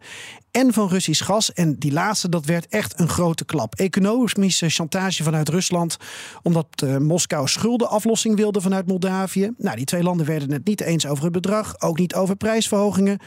[0.56, 1.54] en van Russisch gas.
[1.54, 3.76] En die laatste, dat werd echt een grote klap.
[3.76, 5.98] Economische chantage vanuit Rusland,
[6.44, 9.52] omdat uh, Moskou schuldenaflossing wilde vanuit Moldavië.
[9.58, 13.20] Nou, die twee landen werden het niet eens over het bedrag, ook niet over prijsverhogingen.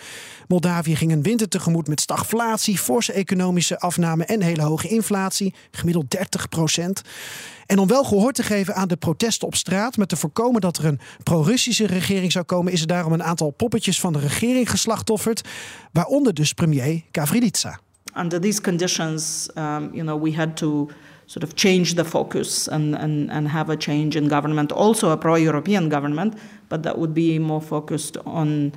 [0.46, 6.10] Moldavië ging een winter tegemoet met stagflatie, forse economische afname en hele hoge inflatie, gemiddeld
[6.10, 7.02] 30 procent.
[7.68, 10.76] En om wel gehoor te geven aan de protesten op straat, met te voorkomen dat
[10.76, 14.70] er een pro-Russische regering zou komen, is er daarom een aantal poppetjes van de regering
[14.70, 15.48] geslachtofferd,
[15.92, 17.76] waaronder dus premier Gavrilitsa.
[18.14, 20.88] Under these conditions, um, you know, we had to
[21.26, 25.16] sort of change the focus and, and, and have a change in government, also a
[25.16, 28.72] pro-European government, but that would be more focused on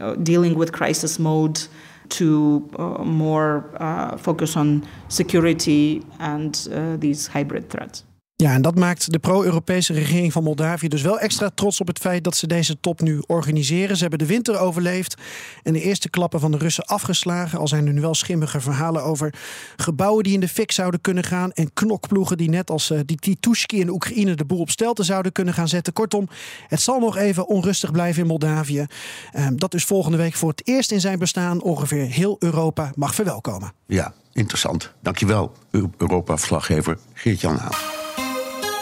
[0.00, 1.60] uh, dealing with crisis mode
[2.08, 8.04] to uh, more uh, focus on security and uh, these hybrid threats.
[8.36, 11.98] Ja, en dat maakt de pro-Europese regering van Moldavië dus wel extra trots op het
[11.98, 13.96] feit dat ze deze top nu organiseren.
[13.96, 15.14] Ze hebben de winter overleefd
[15.62, 17.58] en de eerste klappen van de Russen afgeslagen.
[17.58, 19.34] Al zijn er nu wel schimmige verhalen over
[19.76, 21.52] gebouwen die in de fik zouden kunnen gaan.
[21.52, 25.32] En knokploegen die net als uh, die Titushki in Oekraïne de boel op stelten zouden
[25.32, 25.92] kunnen gaan zetten.
[25.92, 26.28] Kortom,
[26.68, 28.86] het zal nog even onrustig blijven in Moldavië.
[29.32, 33.14] Uh, dat dus volgende week voor het eerst in zijn bestaan ongeveer heel Europa mag
[33.14, 33.72] verwelkomen.
[33.86, 34.92] Ja, interessant.
[35.02, 35.52] Dankjewel,
[35.96, 38.03] Europa-verslaggever Geert-Jan Haan.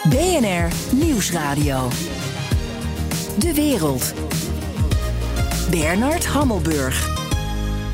[0.09, 1.89] BNR Nieuwsradio.
[3.39, 4.13] De wereld.
[5.69, 7.07] Bernard Hammelburg.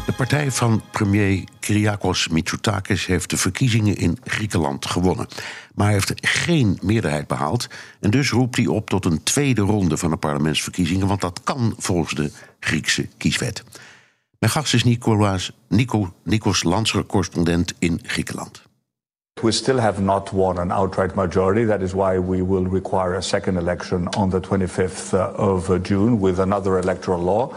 [0.05, 5.27] De partij van premier Kyriakos Mitsotakis heeft de verkiezingen in Griekenland gewonnen.
[5.75, 7.67] Maar heeft geen meerderheid behaald.
[7.99, 11.07] En dus roept hij op tot een tweede ronde van de parlementsverkiezingen.
[11.07, 13.63] Want dat kan volgens de Griekse kieswet.
[14.39, 18.67] Mijn gast is Nico, Nikos Lanser, correspondent in Griekenland.
[19.41, 21.63] We still have not won an outright majority.
[21.63, 25.79] That is why we will require a second election on the 25th uh, of uh,
[25.79, 27.55] June with another electoral law.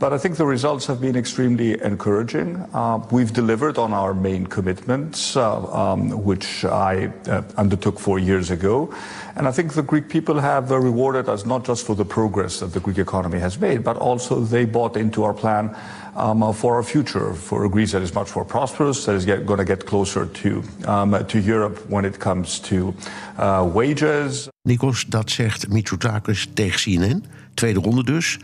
[0.00, 2.56] But I think the results have been extremely encouraging.
[2.72, 8.50] Uh, we've delivered on our main commitments, uh, um, which I uh, undertook four years
[8.50, 8.92] ago.
[9.36, 12.60] And I think the Greek people have uh, rewarded us not just for the progress
[12.60, 15.76] that the Greek economy has made, but also they bought into our plan
[16.16, 19.46] um, for our future, for a Greece that is much more prosperous, that is going
[19.46, 22.94] to get closer to, um, to Europe when it comes to
[23.38, 24.48] uh, wages.
[24.62, 27.24] Nikos, dat zegt Mitsotakis tegen CNN.
[27.54, 28.38] Tweede ronde dus.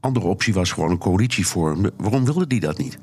[0.00, 1.90] Andere optie was gewoon een coalitie vormen.
[1.96, 2.98] Waarom wilde die dat niet?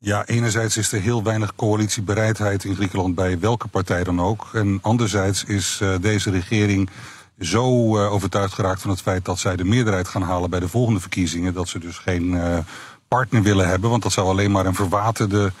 [0.00, 4.48] Ja, enerzijds is er heel weinig coalitiebereidheid in Griekenland bij welke partij dan ook.
[4.52, 6.90] En anderzijds is uh, deze regering
[7.38, 10.68] zo uh, overtuigd geraakt van het feit dat zij de meerderheid gaan halen bij de
[10.68, 11.54] volgende verkiezingen.
[11.54, 12.58] Dat ze dus geen uh,
[13.08, 15.52] partner willen hebben, want dat zou alleen maar een verwaterde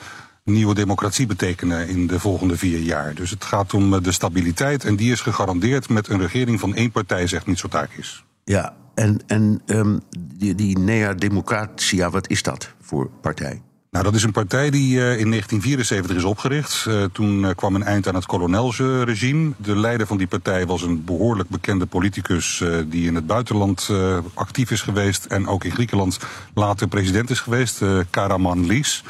[0.44, 3.14] nieuwe democratie betekenen in de volgende vier jaar.
[3.14, 6.90] Dus het gaat om de stabiliteit en die is gegarandeerd met een regering van één
[6.90, 8.24] partij, zegt Mitsotakis.
[8.44, 13.62] Ja, en, en um, die, die Nea Democratia, wat is dat voor partij?
[13.90, 16.84] Nou, dat is een partij die uh, in 1974 is opgericht.
[16.88, 19.52] Uh, toen uh, kwam een eind aan het kolonelsregime.
[19.56, 23.90] De leider van die partij was een behoorlijk bekende politicus die in het buitenland
[24.34, 26.18] actief is geweest en ook in Griekenland
[26.54, 29.04] later president is geweest, Karaman Lies.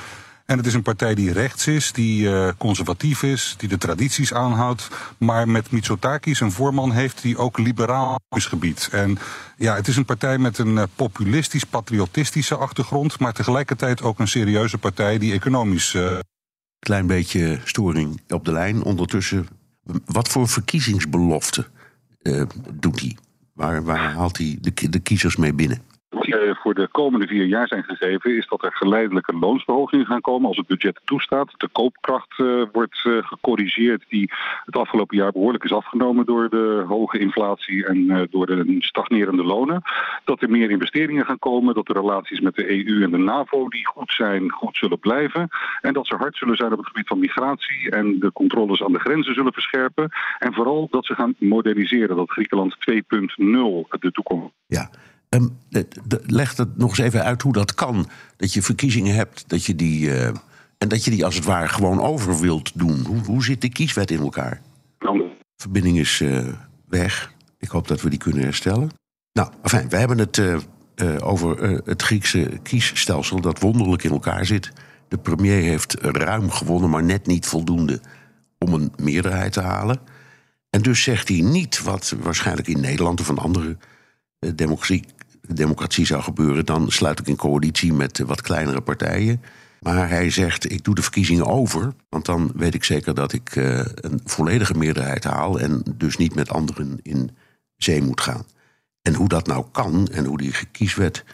[0.51, 4.33] En het is een partij die rechts is, die uh, conservatief is, die de tradities
[4.33, 4.89] aanhoudt.
[5.19, 8.89] Maar met Mitsotakis een voorman heeft die ook liberaal is gebied.
[8.93, 9.19] En
[9.57, 13.19] ja, het is een partij met een uh, populistisch, patriotistische achtergrond.
[13.19, 15.95] Maar tegelijkertijd ook een serieuze partij die economisch.
[15.95, 16.19] Uh...
[16.79, 18.83] Klein beetje storing op de lijn.
[18.83, 19.49] Ondertussen,
[20.05, 21.67] wat voor verkiezingsbelofte
[22.73, 23.17] doet hij?
[23.53, 25.83] Waar, waar haalt hij de, de kiezers mee binnen?
[26.11, 30.49] Uh, voor de komende vier jaar zijn gegeven, is dat er geleidelijke loonsverhogingen gaan komen
[30.49, 31.55] als het budget toestaat.
[31.57, 34.31] De koopkracht uh, wordt uh, gecorrigeerd, die
[34.65, 39.83] het afgelopen jaar behoorlijk is afgenomen door de hoge inflatie en door de stagnerende lonen.
[40.25, 43.69] Dat er meer investeringen gaan komen, dat de relaties met de EU en de NAVO
[43.69, 45.49] die goed zijn, goed zullen blijven.
[45.81, 48.93] En dat ze hard zullen zijn op het gebied van migratie en de controles aan
[48.93, 50.09] de grenzen zullen verscherpen.
[50.39, 54.55] En vooral dat ze gaan moderniseren, dat Griekenland 2.0 de toekomst.
[54.67, 54.91] Ja.
[55.29, 55.59] Um,
[56.27, 58.09] leg het nog eens even uit hoe dat kan.
[58.37, 60.27] Dat je verkiezingen hebt, dat je die, uh,
[60.79, 63.05] en dat je die als het ware gewoon over wilt doen.
[63.07, 64.61] Hoe, hoe zit de kieswet in elkaar?
[65.57, 66.47] De verbinding is uh,
[66.89, 67.33] weg.
[67.59, 68.91] Ik hoop dat we die kunnen herstellen.
[69.33, 70.57] Nou, enfin, we hebben het uh,
[71.21, 74.73] over het Griekse kiesstelsel dat wonderlijk in elkaar zit.
[75.09, 78.01] De premier heeft ruim gewonnen, maar net niet voldoende
[78.59, 80.01] om een meerderheid te halen.
[80.71, 83.77] En dus zegt hij niet wat waarschijnlijk in Nederland of een andere
[84.55, 85.05] democratie
[85.55, 89.43] democratie zou gebeuren, dan sluit ik een coalitie met wat kleinere partijen.
[89.81, 93.57] Maar hij zegt: ik doe de verkiezingen over, want dan weet ik zeker dat ik
[93.57, 97.31] uh, een volledige meerderheid haal en dus niet met anderen in
[97.77, 98.45] zee moet gaan.
[99.03, 101.25] En hoe dat nou kan en hoe die kieswet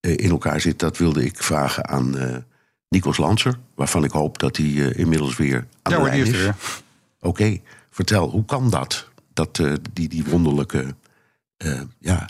[0.00, 2.36] uh, in elkaar zit, dat wilde ik vragen aan uh,
[2.88, 6.46] Nikos Lanser, waarvan ik hoop dat hij inmiddels weer aan ja, de lijn is.
[6.46, 6.54] Oké,
[7.20, 9.08] okay, vertel, hoe kan dat?
[9.32, 9.56] Dat
[9.92, 10.94] die, die wonderlijke
[11.98, 12.28] ja,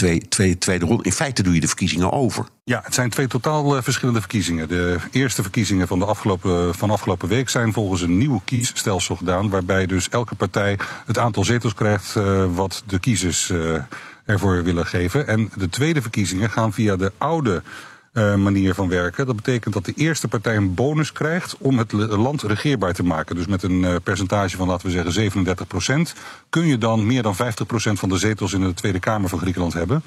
[0.00, 1.04] twee, twee, tweede ronde.
[1.04, 2.46] In feite doe je de verkiezingen over.
[2.64, 4.68] Ja, het zijn twee totaal uh, verschillende verkiezingen.
[4.68, 9.50] De eerste verkiezingen van de afgelopen, van afgelopen week zijn volgens een nieuw kiesstelsel gedaan.
[9.50, 13.82] Waarbij dus elke partij het aantal zetels krijgt uh, wat de kiezers uh,
[14.24, 15.26] ervoor willen geven.
[15.26, 17.62] En de tweede verkiezingen gaan via de oude
[18.12, 19.26] uh, manier van werken.
[19.26, 23.36] Dat betekent dat de eerste partij een bonus krijgt om het land regeerbaar te maken.
[23.36, 26.14] Dus met een uh, percentage van, laten we zeggen, 37 procent...
[26.48, 29.38] kun je dan meer dan 50 procent van de zetels in de Tweede Kamer van
[29.38, 30.02] Griekenland hebben.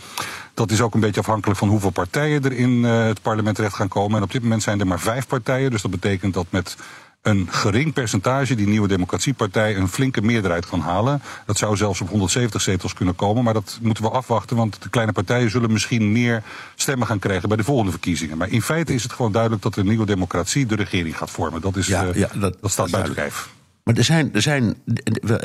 [0.54, 3.76] Dat is ook een beetje afhankelijk van hoeveel partijen er in uh, het parlement terecht
[3.76, 4.18] gaan komen.
[4.18, 5.72] En op dit moment zijn er maar vijf partijen.
[5.72, 6.78] Dus dat betekent dat met
[7.24, 11.22] een gering percentage, die nieuwe democratiepartij, een flinke meerderheid kan halen.
[11.46, 14.90] Dat zou zelfs op 170 zetels kunnen komen, maar dat moeten we afwachten, want de
[14.90, 16.44] kleine partijen zullen misschien meer
[16.76, 18.38] stemmen gaan krijgen bij de volgende verkiezingen.
[18.38, 21.62] Maar in feite is het gewoon duidelijk dat de nieuwe democratie de regering gaat vormen.
[21.62, 23.50] Dat, is, ja, uh, ja, dat, dat, staat buiten kijf.
[23.84, 24.76] Maar er zijn, er zijn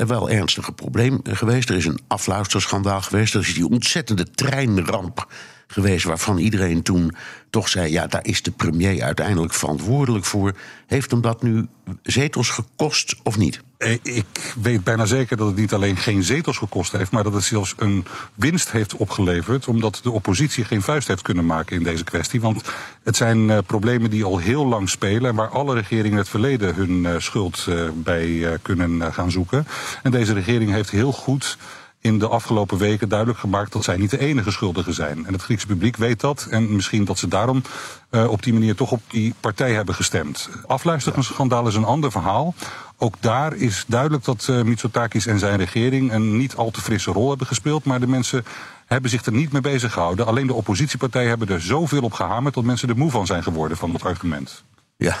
[0.07, 1.69] wel ernstige problemen geweest.
[1.69, 3.33] Er is een afluisterschandaal geweest.
[3.33, 5.27] Er is die ontzettende treinramp
[5.71, 7.15] geweest waarvan iedereen toen
[7.49, 10.53] toch zei: ja, daar is de premier uiteindelijk verantwoordelijk voor.
[10.87, 11.67] Heeft hem dat nu
[12.03, 13.61] zetels gekost of niet?
[13.77, 17.33] Eh, ik weet bijna zeker dat het niet alleen geen zetels gekost heeft, maar dat
[17.33, 18.05] het zelfs een
[18.35, 22.41] winst heeft opgeleverd, omdat de oppositie geen vuist heeft kunnen maken in deze kwestie.
[22.41, 22.61] Want
[23.03, 26.29] het zijn uh, problemen die al heel lang spelen en waar alle regeringen in het
[26.29, 29.67] verleden hun uh, schuld bij kunnen gaan zoeken.
[30.03, 31.57] En deze regering heeft heel goed
[32.01, 35.25] in de afgelopen weken duidelijk gemaakt dat zij niet de enige schuldigen zijn.
[35.25, 36.47] En het Griekse publiek weet dat.
[36.49, 37.61] En misschien dat ze daarom
[38.11, 40.49] uh, op die manier toch op die partij hebben gestemd.
[40.67, 42.53] Afluisteringsschandaal is een ander verhaal.
[42.97, 47.11] Ook daar is duidelijk dat uh, Mitsotakis en zijn regering een niet al te frisse
[47.11, 47.83] rol hebben gespeeld.
[47.83, 48.45] Maar de mensen
[48.85, 50.25] hebben zich er niet mee bezig gehouden.
[50.25, 53.77] Alleen de oppositiepartijen hebben er zoveel op gehamerd dat mensen er moe van zijn geworden
[53.77, 54.63] van dat argument.
[54.97, 55.17] Ja.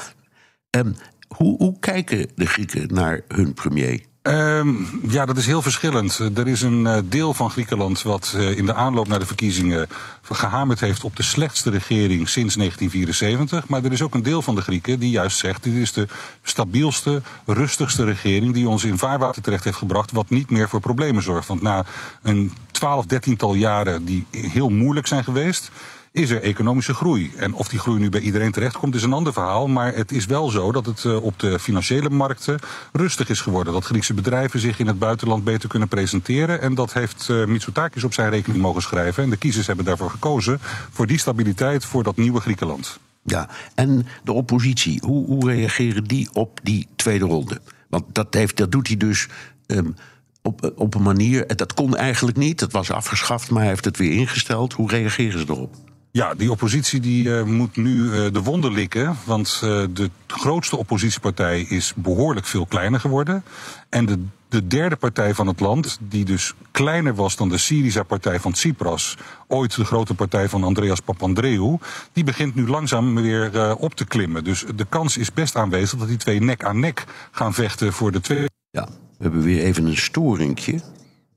[0.69, 0.95] Um,
[1.35, 4.08] hoe, hoe kijken de Grieken naar hun premier?
[4.29, 6.19] Um, ja, dat is heel verschillend.
[6.35, 9.87] Er is een uh, deel van Griekenland wat uh, in de aanloop naar de verkiezingen
[10.21, 13.67] gehamerd heeft op de slechtste regering sinds 1974.
[13.67, 16.07] Maar er is ook een deel van de Grieken die juist zegt: dit is de
[16.43, 21.23] stabielste, rustigste regering die ons in vaarwater terecht heeft gebracht, wat niet meer voor problemen
[21.23, 21.47] zorgt.
[21.47, 21.85] Want na
[22.21, 25.71] een twaalf, dertiental jaren die heel moeilijk zijn geweest
[26.11, 27.31] is er economische groei.
[27.37, 29.67] En of die groei nu bij iedereen terechtkomt is een ander verhaal.
[29.67, 32.59] Maar het is wel zo dat het uh, op de financiële markten
[32.91, 33.73] rustig is geworden.
[33.73, 36.61] Dat Griekse bedrijven zich in het buitenland beter kunnen presenteren.
[36.61, 39.23] En dat heeft uh, Mitsotakis op zijn rekening mogen schrijven.
[39.23, 40.59] En de kiezers hebben daarvoor gekozen.
[40.91, 42.99] Voor die stabiliteit, voor dat nieuwe Griekenland.
[43.23, 47.61] Ja, en de oppositie, hoe, hoe reageren die op die tweede ronde?
[47.89, 49.27] Want dat, heeft, dat doet hij dus
[49.67, 49.95] um,
[50.41, 51.55] op, op een manier.
[51.55, 54.73] Dat kon eigenlijk niet, dat was afgeschaft, maar hij heeft het weer ingesteld.
[54.73, 55.75] Hoe reageren ze erop?
[56.11, 59.17] Ja, die oppositie die, uh, moet nu uh, de wonden likken.
[59.25, 63.43] Want uh, de grootste oppositiepartij is behoorlijk veel kleiner geworden.
[63.89, 68.39] En de de derde partij van het land, die dus kleiner was dan de Syriza-partij
[68.39, 71.77] van Tsipras, ooit de grote partij van Andreas Papandreou,
[72.13, 74.43] die begint nu langzaam weer op te klimmen.
[74.43, 78.11] Dus de kans is best aanwezig dat die twee nek aan nek gaan vechten voor
[78.11, 78.45] de twee.
[78.69, 78.87] Ja,
[79.17, 80.81] we hebben weer even een storingje.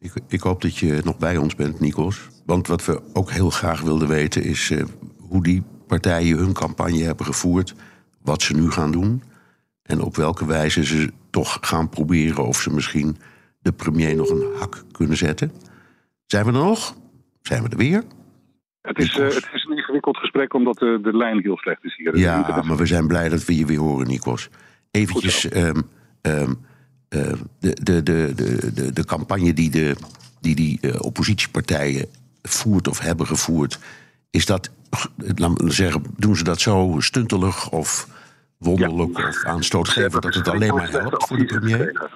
[0.03, 2.29] Ik, ik hoop dat je nog bij ons bent, Nikos.
[2.47, 4.85] Want wat we ook heel graag wilden weten is uh,
[5.19, 7.75] hoe die partijen hun campagne hebben gevoerd,
[8.23, 9.23] wat ze nu gaan doen
[9.83, 13.17] en op welke wijze ze toch gaan proberen of ze misschien
[13.61, 15.53] de premier nog een hak kunnen zetten.
[16.27, 16.97] Zijn we er nog?
[17.43, 18.05] Zijn we er weer?
[18.83, 21.97] Het is, uh, het is een ingewikkeld gesprek omdat de, de lijn heel slecht is
[21.97, 22.17] hier.
[22.17, 24.49] Ja, maar we zijn blij dat we je weer horen, Nikos.
[24.91, 25.85] Eventjes um, um,
[26.23, 26.49] uh,
[27.13, 28.33] de, de, de,
[28.75, 29.97] de, de campagne die de,
[30.41, 32.07] die, die uh, oppositiepartijen
[32.43, 33.79] voert of hebben gevoerd.
[34.31, 34.71] Is dat,
[35.17, 38.09] laten we zeggen, doen ze dat zo stuntelig of
[38.59, 39.29] wonderlijk ja.
[39.29, 42.11] of aanstootgevend dat het alleen maar helpt voor de premier?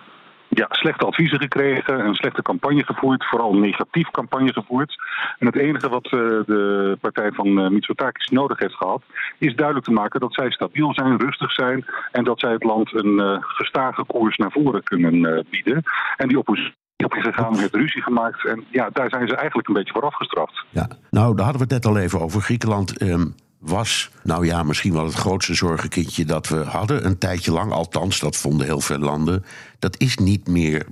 [0.57, 4.95] Ja, slechte adviezen gekregen, een slechte campagne gevoerd, vooral negatief campagne gevoerd.
[5.39, 6.11] En het enige wat uh,
[6.47, 9.03] de partij van uh, Mitsotakis nodig heeft gehad,
[9.39, 12.95] is duidelijk te maken dat zij stabiel zijn, rustig zijn en dat zij het land
[12.95, 15.83] een uh, gestage koers naar voren kunnen bieden.
[16.17, 16.75] En die oppositie
[17.09, 18.47] gegaan, heeft ruzie gemaakt.
[18.47, 20.65] En ja, daar zijn ze eigenlijk een beetje voor afgestraft.
[20.71, 22.41] Ja, nou, daar hadden we het net al even over.
[22.41, 27.07] Griekenland um, was, nou ja, misschien wel het grootste zorgenkindje dat we hadden.
[27.07, 29.45] Een tijdje lang, althans, dat vonden heel veel landen.
[29.79, 30.87] Dat is niet meer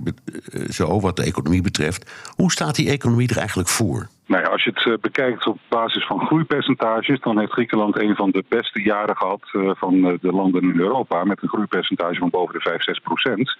[0.51, 2.11] uh, zo wat de economie betreft.
[2.35, 4.09] Hoe staat die economie er eigenlijk voor?
[4.27, 8.15] Nou ja, als je het uh, bekijkt op basis van groeipercentages, dan heeft Griekenland een
[8.15, 11.23] van de beste jaren gehad uh, van de landen in Europa.
[11.23, 13.57] Met een groeipercentage van boven de 5, 6 procent.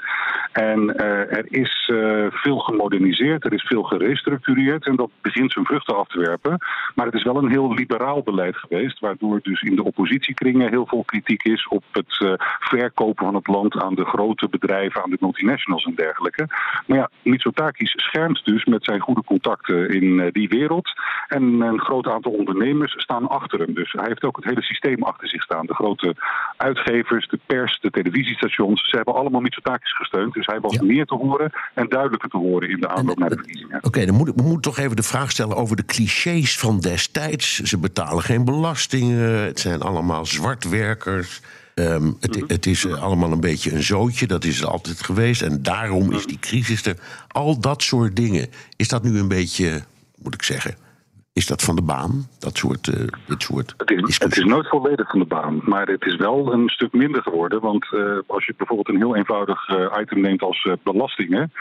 [0.52, 1.92] En er is
[2.30, 4.86] veel gemoderniseerd, er is veel gerestructureerd.
[4.86, 6.58] En dat begint zijn vruchten af te werpen.
[6.96, 9.00] Maar het is wel een heel liberaal beleid geweest.
[9.00, 13.76] Waardoor dus in de oppositiekringen heel veel kritiek is op het verkopen van het land
[13.76, 16.48] aan de grote bedrijven, aan de multinationals en dergelijke.
[16.88, 20.90] Maar ja, Mitsotakis schermt dus met zijn goede contacten in die wereld.
[21.28, 23.74] En een groot aantal ondernemers staan achter hem.
[23.74, 25.66] Dus hij heeft ook het hele systeem achter zich staan.
[25.66, 26.16] De grote
[26.58, 28.90] uitgevers, de pers, de televisiestations.
[28.90, 30.34] Ze hebben allemaal Mitsotakis gesteund.
[30.34, 30.84] Dus hij was ja.
[30.84, 33.78] meer te horen en duidelijker te horen in de aanloop naar de verkiezingen.
[33.78, 36.80] Oké, okay, dan moet ik moet toch even de vraag stellen over de clichés van
[36.80, 37.60] destijds.
[37.60, 39.44] Ze betalen geen belastingen.
[39.44, 41.42] Het zijn allemaal zwartwerkers.
[41.76, 45.42] Um, het, het, is uh, allemaal een beetje een zootje, dat is het altijd geweest.
[45.42, 46.96] En daarom is die crisis er.
[47.28, 48.48] Al dat soort dingen.
[48.76, 49.84] Is dat nu een beetje,
[50.26, 50.76] moet ik zeggen,
[51.34, 52.28] is dat van de baan?
[52.40, 55.88] Dat soort, uh, dit soort het is, het is nooit volledig van de baan, maar
[55.88, 57.62] het is wel een stuk minder geworden.
[57.62, 61.52] Want uh, als je bijvoorbeeld een heel eenvoudig uh, item neemt als belastingen,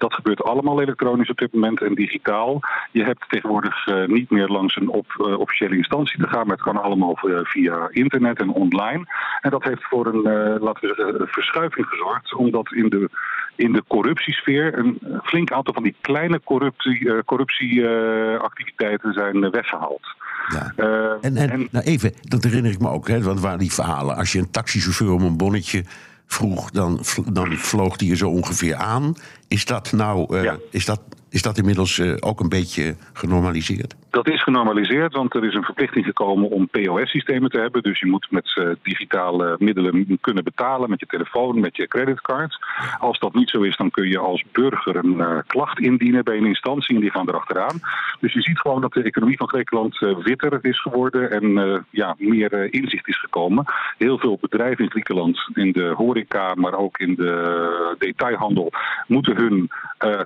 [0.00, 2.60] dat gebeurt allemaal elektronisch op dit moment en digitaal.
[2.90, 6.56] Je hebt tegenwoordig uh, niet meer langs een op, uh, officiële instantie te gaan, maar
[6.56, 9.04] het kan allemaal uh, via internet en online.
[9.40, 10.22] En dat heeft voor een,
[10.60, 13.08] laten we zeggen, verschuiving gezorgd, omdat in de,
[13.56, 20.18] in de corruptiesfeer een flink aantal van die kleine corruptie, corruptieactiviteiten zijn weggehaald.
[20.48, 20.72] Ja.
[21.20, 24.16] en, en, en nou even, dat herinner ik me ook, hè, want waren die verhalen.
[24.16, 25.84] Als je een taxichauffeur om een bonnetje
[26.32, 27.00] vroeg, dan,
[27.32, 29.14] dan vloog die er zo ongeveer aan.
[29.48, 30.58] Is dat nou, ja.
[30.70, 33.94] is dat, is dat inmiddels uh, ook een beetje genormaliseerd?
[34.10, 37.82] Dat is genormaliseerd, want er is een verplichting gekomen om POS-systemen te hebben.
[37.82, 42.58] Dus je moet met uh, digitale middelen kunnen betalen, met je telefoon, met je creditcard.
[42.98, 46.36] Als dat niet zo is, dan kun je als burger een uh, klacht indienen bij
[46.36, 47.80] een instantie en die gaan erachteraan.
[48.20, 52.14] Dus je ziet gewoon dat de economie van Griekenland uh, witter is geworden en ja,
[52.18, 53.64] meer inzicht is gekomen.
[53.98, 58.72] Heel veel bedrijven in Griekenland, in de horeca, maar ook in de detailhandel,
[59.06, 59.70] moeten hun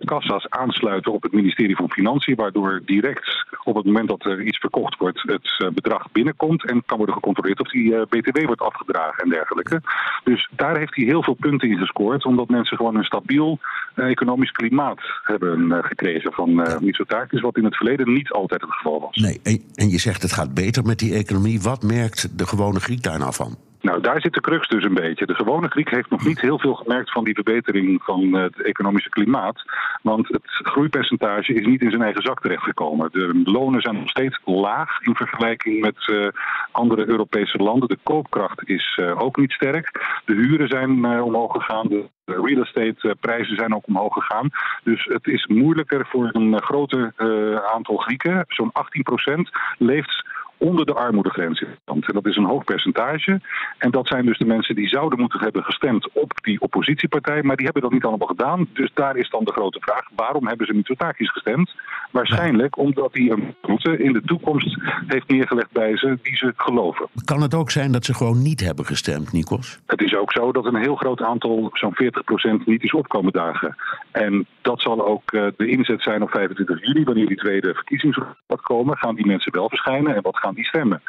[0.05, 4.59] kassa's aansluiten op het ministerie van Financiën, waardoor direct op het moment dat er iets
[4.59, 9.25] verkocht wordt, het bedrag binnenkomt en kan worden gecontroleerd of die uh, BTW wordt afgedragen
[9.25, 9.81] en dergelijke.
[10.25, 13.59] Dus daar heeft hij heel veel punten in gescoord, omdat mensen gewoon een stabiel
[13.97, 19.01] uh, economisch klimaat hebben gekregen van Mitsotakis, wat in het verleden niet altijd het geval
[19.01, 19.17] was.
[19.17, 21.63] Nee, en, en je zegt het gaat beter met die economie.
[21.63, 23.57] Wat merkt de gewone Griek daar nou van?
[23.85, 25.27] Nou, daar zit de crux dus een beetje.
[25.27, 29.09] De gewone Griek heeft nog niet heel veel gemerkt van die verbetering van het economische
[29.09, 29.63] klimaat.
[30.03, 33.09] Want het groeipercentage is niet in zijn eigen zak terechtgekomen.
[33.13, 36.29] De lonen zijn nog steeds laag in vergelijking met uh,
[36.71, 37.89] andere Europese landen.
[37.89, 40.21] De koopkracht is uh, ook niet sterk.
[40.25, 41.89] De huren zijn omhoog gegaan.
[41.89, 44.51] De real estate prijzen zijn ook omhoog gegaan.
[44.83, 47.13] Dus het is moeilijker voor een grote
[47.75, 48.45] aantal Grieken.
[48.49, 49.41] Zo'n 18%
[49.79, 50.25] leeft
[50.65, 52.09] onder de armoedegrens in het land.
[52.09, 53.41] En dat is een hoog percentage.
[53.79, 57.57] En dat zijn dus de mensen die zouden moeten hebben gestemd op die oppositiepartij, maar
[57.57, 58.67] die hebben dat niet allemaal gedaan.
[58.73, 61.75] Dus daar is dan de grote vraag: waarom hebben ze Mitsotakis gestemd?
[62.11, 67.07] Waarschijnlijk omdat hij een route in de toekomst heeft neergelegd bij ze die ze geloven.
[67.25, 69.79] Kan het ook zijn dat ze gewoon niet hebben gestemd, Nikos?
[69.87, 71.97] Het is ook zo dat een heel groot aantal, zo'n
[72.61, 73.77] 40%, niet is opkomen dagen.
[74.11, 78.63] En dat zal ook uh, de inzet zijn op 25 juli, wanneer die tweede verkiezingsraad
[78.63, 78.97] komen.
[78.97, 81.03] Gaan die mensen wel verschijnen en wat gaan die stemmen?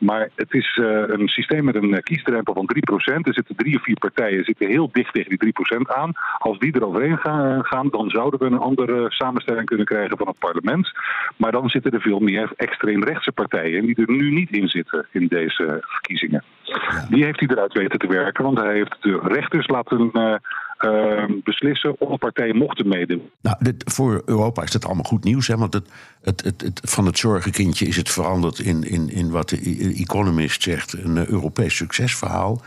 [0.00, 2.70] Maar het is uh, een systeem met een kiesdrempel van
[3.12, 3.14] 3%.
[3.14, 6.12] Er zitten drie of vier partijen zitten heel dicht tegen die 3% aan.
[6.38, 10.26] Als die er overheen gaan, gaan, dan zouden we een andere samenstelling kunnen krijgen van
[10.26, 10.92] het parlement.
[11.36, 15.26] Maar dan zitten er veel meer extreemrechtse partijen die er nu niet in zitten in
[15.26, 16.44] deze verkiezingen.
[17.08, 20.34] Die heeft hij eruit weten te werken, want hij heeft de rechters laten uh,
[20.84, 23.30] uh, beslissen of partijen mochten meedoen.
[23.40, 25.56] Nou, dit, voor Europa is dat allemaal goed nieuws, hè?
[25.56, 25.88] want het,
[26.22, 30.92] het, het, van het zorgenkindje is het veranderd in, in, in wat de Economist zegt,
[30.92, 32.62] een uh, Europees succesverhaal.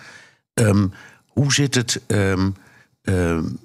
[0.53, 0.91] Um,
[1.27, 2.55] hoe zit het um,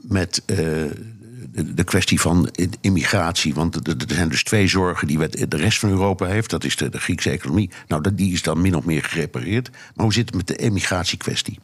[0.02, 2.48] met de, de kwestie van
[2.80, 3.54] immigratie?
[3.54, 6.50] Want er zijn dus twee zorgen die de rest van Europa heeft.
[6.50, 7.70] Dat is de, de Griekse economie.
[7.86, 9.70] Nou, die is dan min of meer gerepareerd.
[9.70, 11.58] Maar hoe zit het met de immigratiekwestie?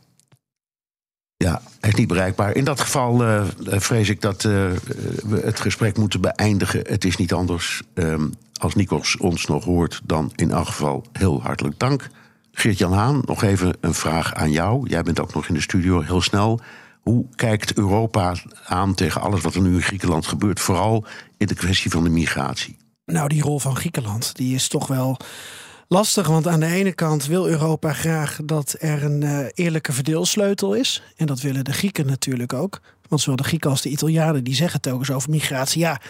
[1.37, 2.57] Ja, hij is niet bereikbaar.
[2.57, 4.53] In dat geval uh, vrees ik dat uh,
[5.25, 6.81] we het gesprek moeten beëindigen.
[6.87, 7.83] Het is niet anders.
[7.95, 12.09] Um, als Nikos ons nog hoort, dan in elk geval heel hartelijk dank.
[12.53, 14.89] Geert-Jan Haan, nog even een vraag aan jou.
[14.89, 16.61] Jij bent ook nog in de studio, heel snel.
[17.01, 18.35] Hoe kijkt Europa
[18.67, 20.61] aan tegen alles wat er nu in Griekenland gebeurt?
[20.61, 21.05] Vooral
[21.37, 22.77] in de kwestie van de migratie.
[23.05, 25.17] Nou, die rol van Griekenland die is toch wel
[25.95, 26.27] lastig.
[26.27, 31.03] Want aan de ene kant wil Europa graag dat er een uh, eerlijke verdeelsleutel is.
[31.17, 32.81] En dat willen de Grieken natuurlijk ook.
[33.09, 35.81] Want zowel de Grieken als de Italianen die zeggen telkens over migratie.
[35.81, 36.01] Ja,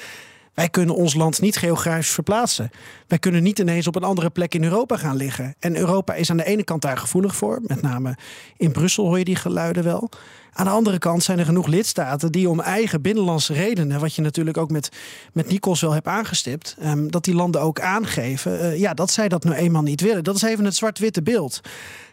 [0.55, 2.71] wij kunnen ons land niet geografisch verplaatsen.
[3.07, 5.55] Wij kunnen niet ineens op een andere plek in Europa gaan liggen.
[5.59, 7.61] En Europa is aan de ene kant daar gevoelig voor.
[7.63, 8.17] Met name
[8.57, 10.11] in Brussel hoor je die geluiden wel.
[10.53, 14.23] Aan de andere kant zijn er genoeg lidstaten die om eigen binnenlandse redenen, wat je
[14.23, 14.89] natuurlijk ook met,
[15.33, 19.29] met Nikos wel hebt aangestipt, um, dat die landen ook aangeven uh, ja, dat zij
[19.29, 20.25] dat nu eenmaal niet willen.
[20.25, 21.61] Dat is even het zwart-witte beeld.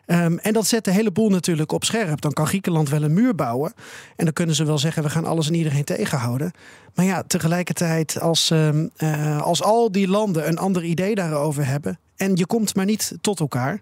[0.05, 2.21] Um, en dat zet de hele boel natuurlijk op scherp.
[2.21, 3.73] Dan kan Griekenland wel een muur bouwen.
[4.15, 6.51] En dan kunnen ze wel zeggen: we gaan alles en iedereen tegenhouden.
[6.95, 11.99] Maar ja, tegelijkertijd, als, um, uh, als al die landen een ander idee daarover hebben.
[12.15, 13.81] en je komt maar niet tot elkaar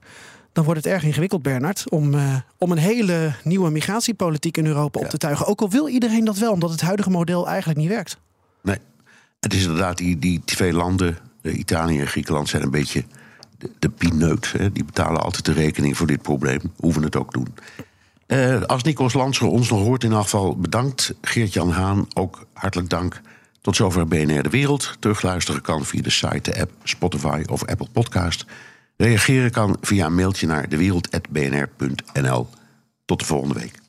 [0.54, 5.00] dan wordt het erg ingewikkeld, Bernard, om, uh, om een hele nieuwe migratiepolitiek in Europa
[5.00, 5.06] ja.
[5.06, 5.46] op te tuigen.
[5.46, 8.18] Ook al wil iedereen dat wel, omdat het huidige model eigenlijk niet werkt.
[8.62, 8.78] Nee,
[9.40, 13.04] het is inderdaad, die, die twee landen, Italië en Griekenland, zijn een beetje
[13.60, 14.52] de, de pineut.
[14.52, 14.72] Hè.
[14.72, 17.48] Die betalen altijd de rekening voor dit probleem, hoeven het ook doen.
[18.28, 21.14] Uh, als Nikos Lanser ons nog hoort, in geval bedankt.
[21.22, 23.22] Geert-Jan Haan, ook hartelijk dank.
[23.62, 24.96] Tot zover BNR De Wereld.
[25.00, 28.46] Terugluisteren kan via de site, de app, Spotify of Apple Podcast.
[28.98, 32.48] Reageren kan via een mailtje naar dewereld.bnr.nl.
[33.06, 33.89] Tot de volgende week.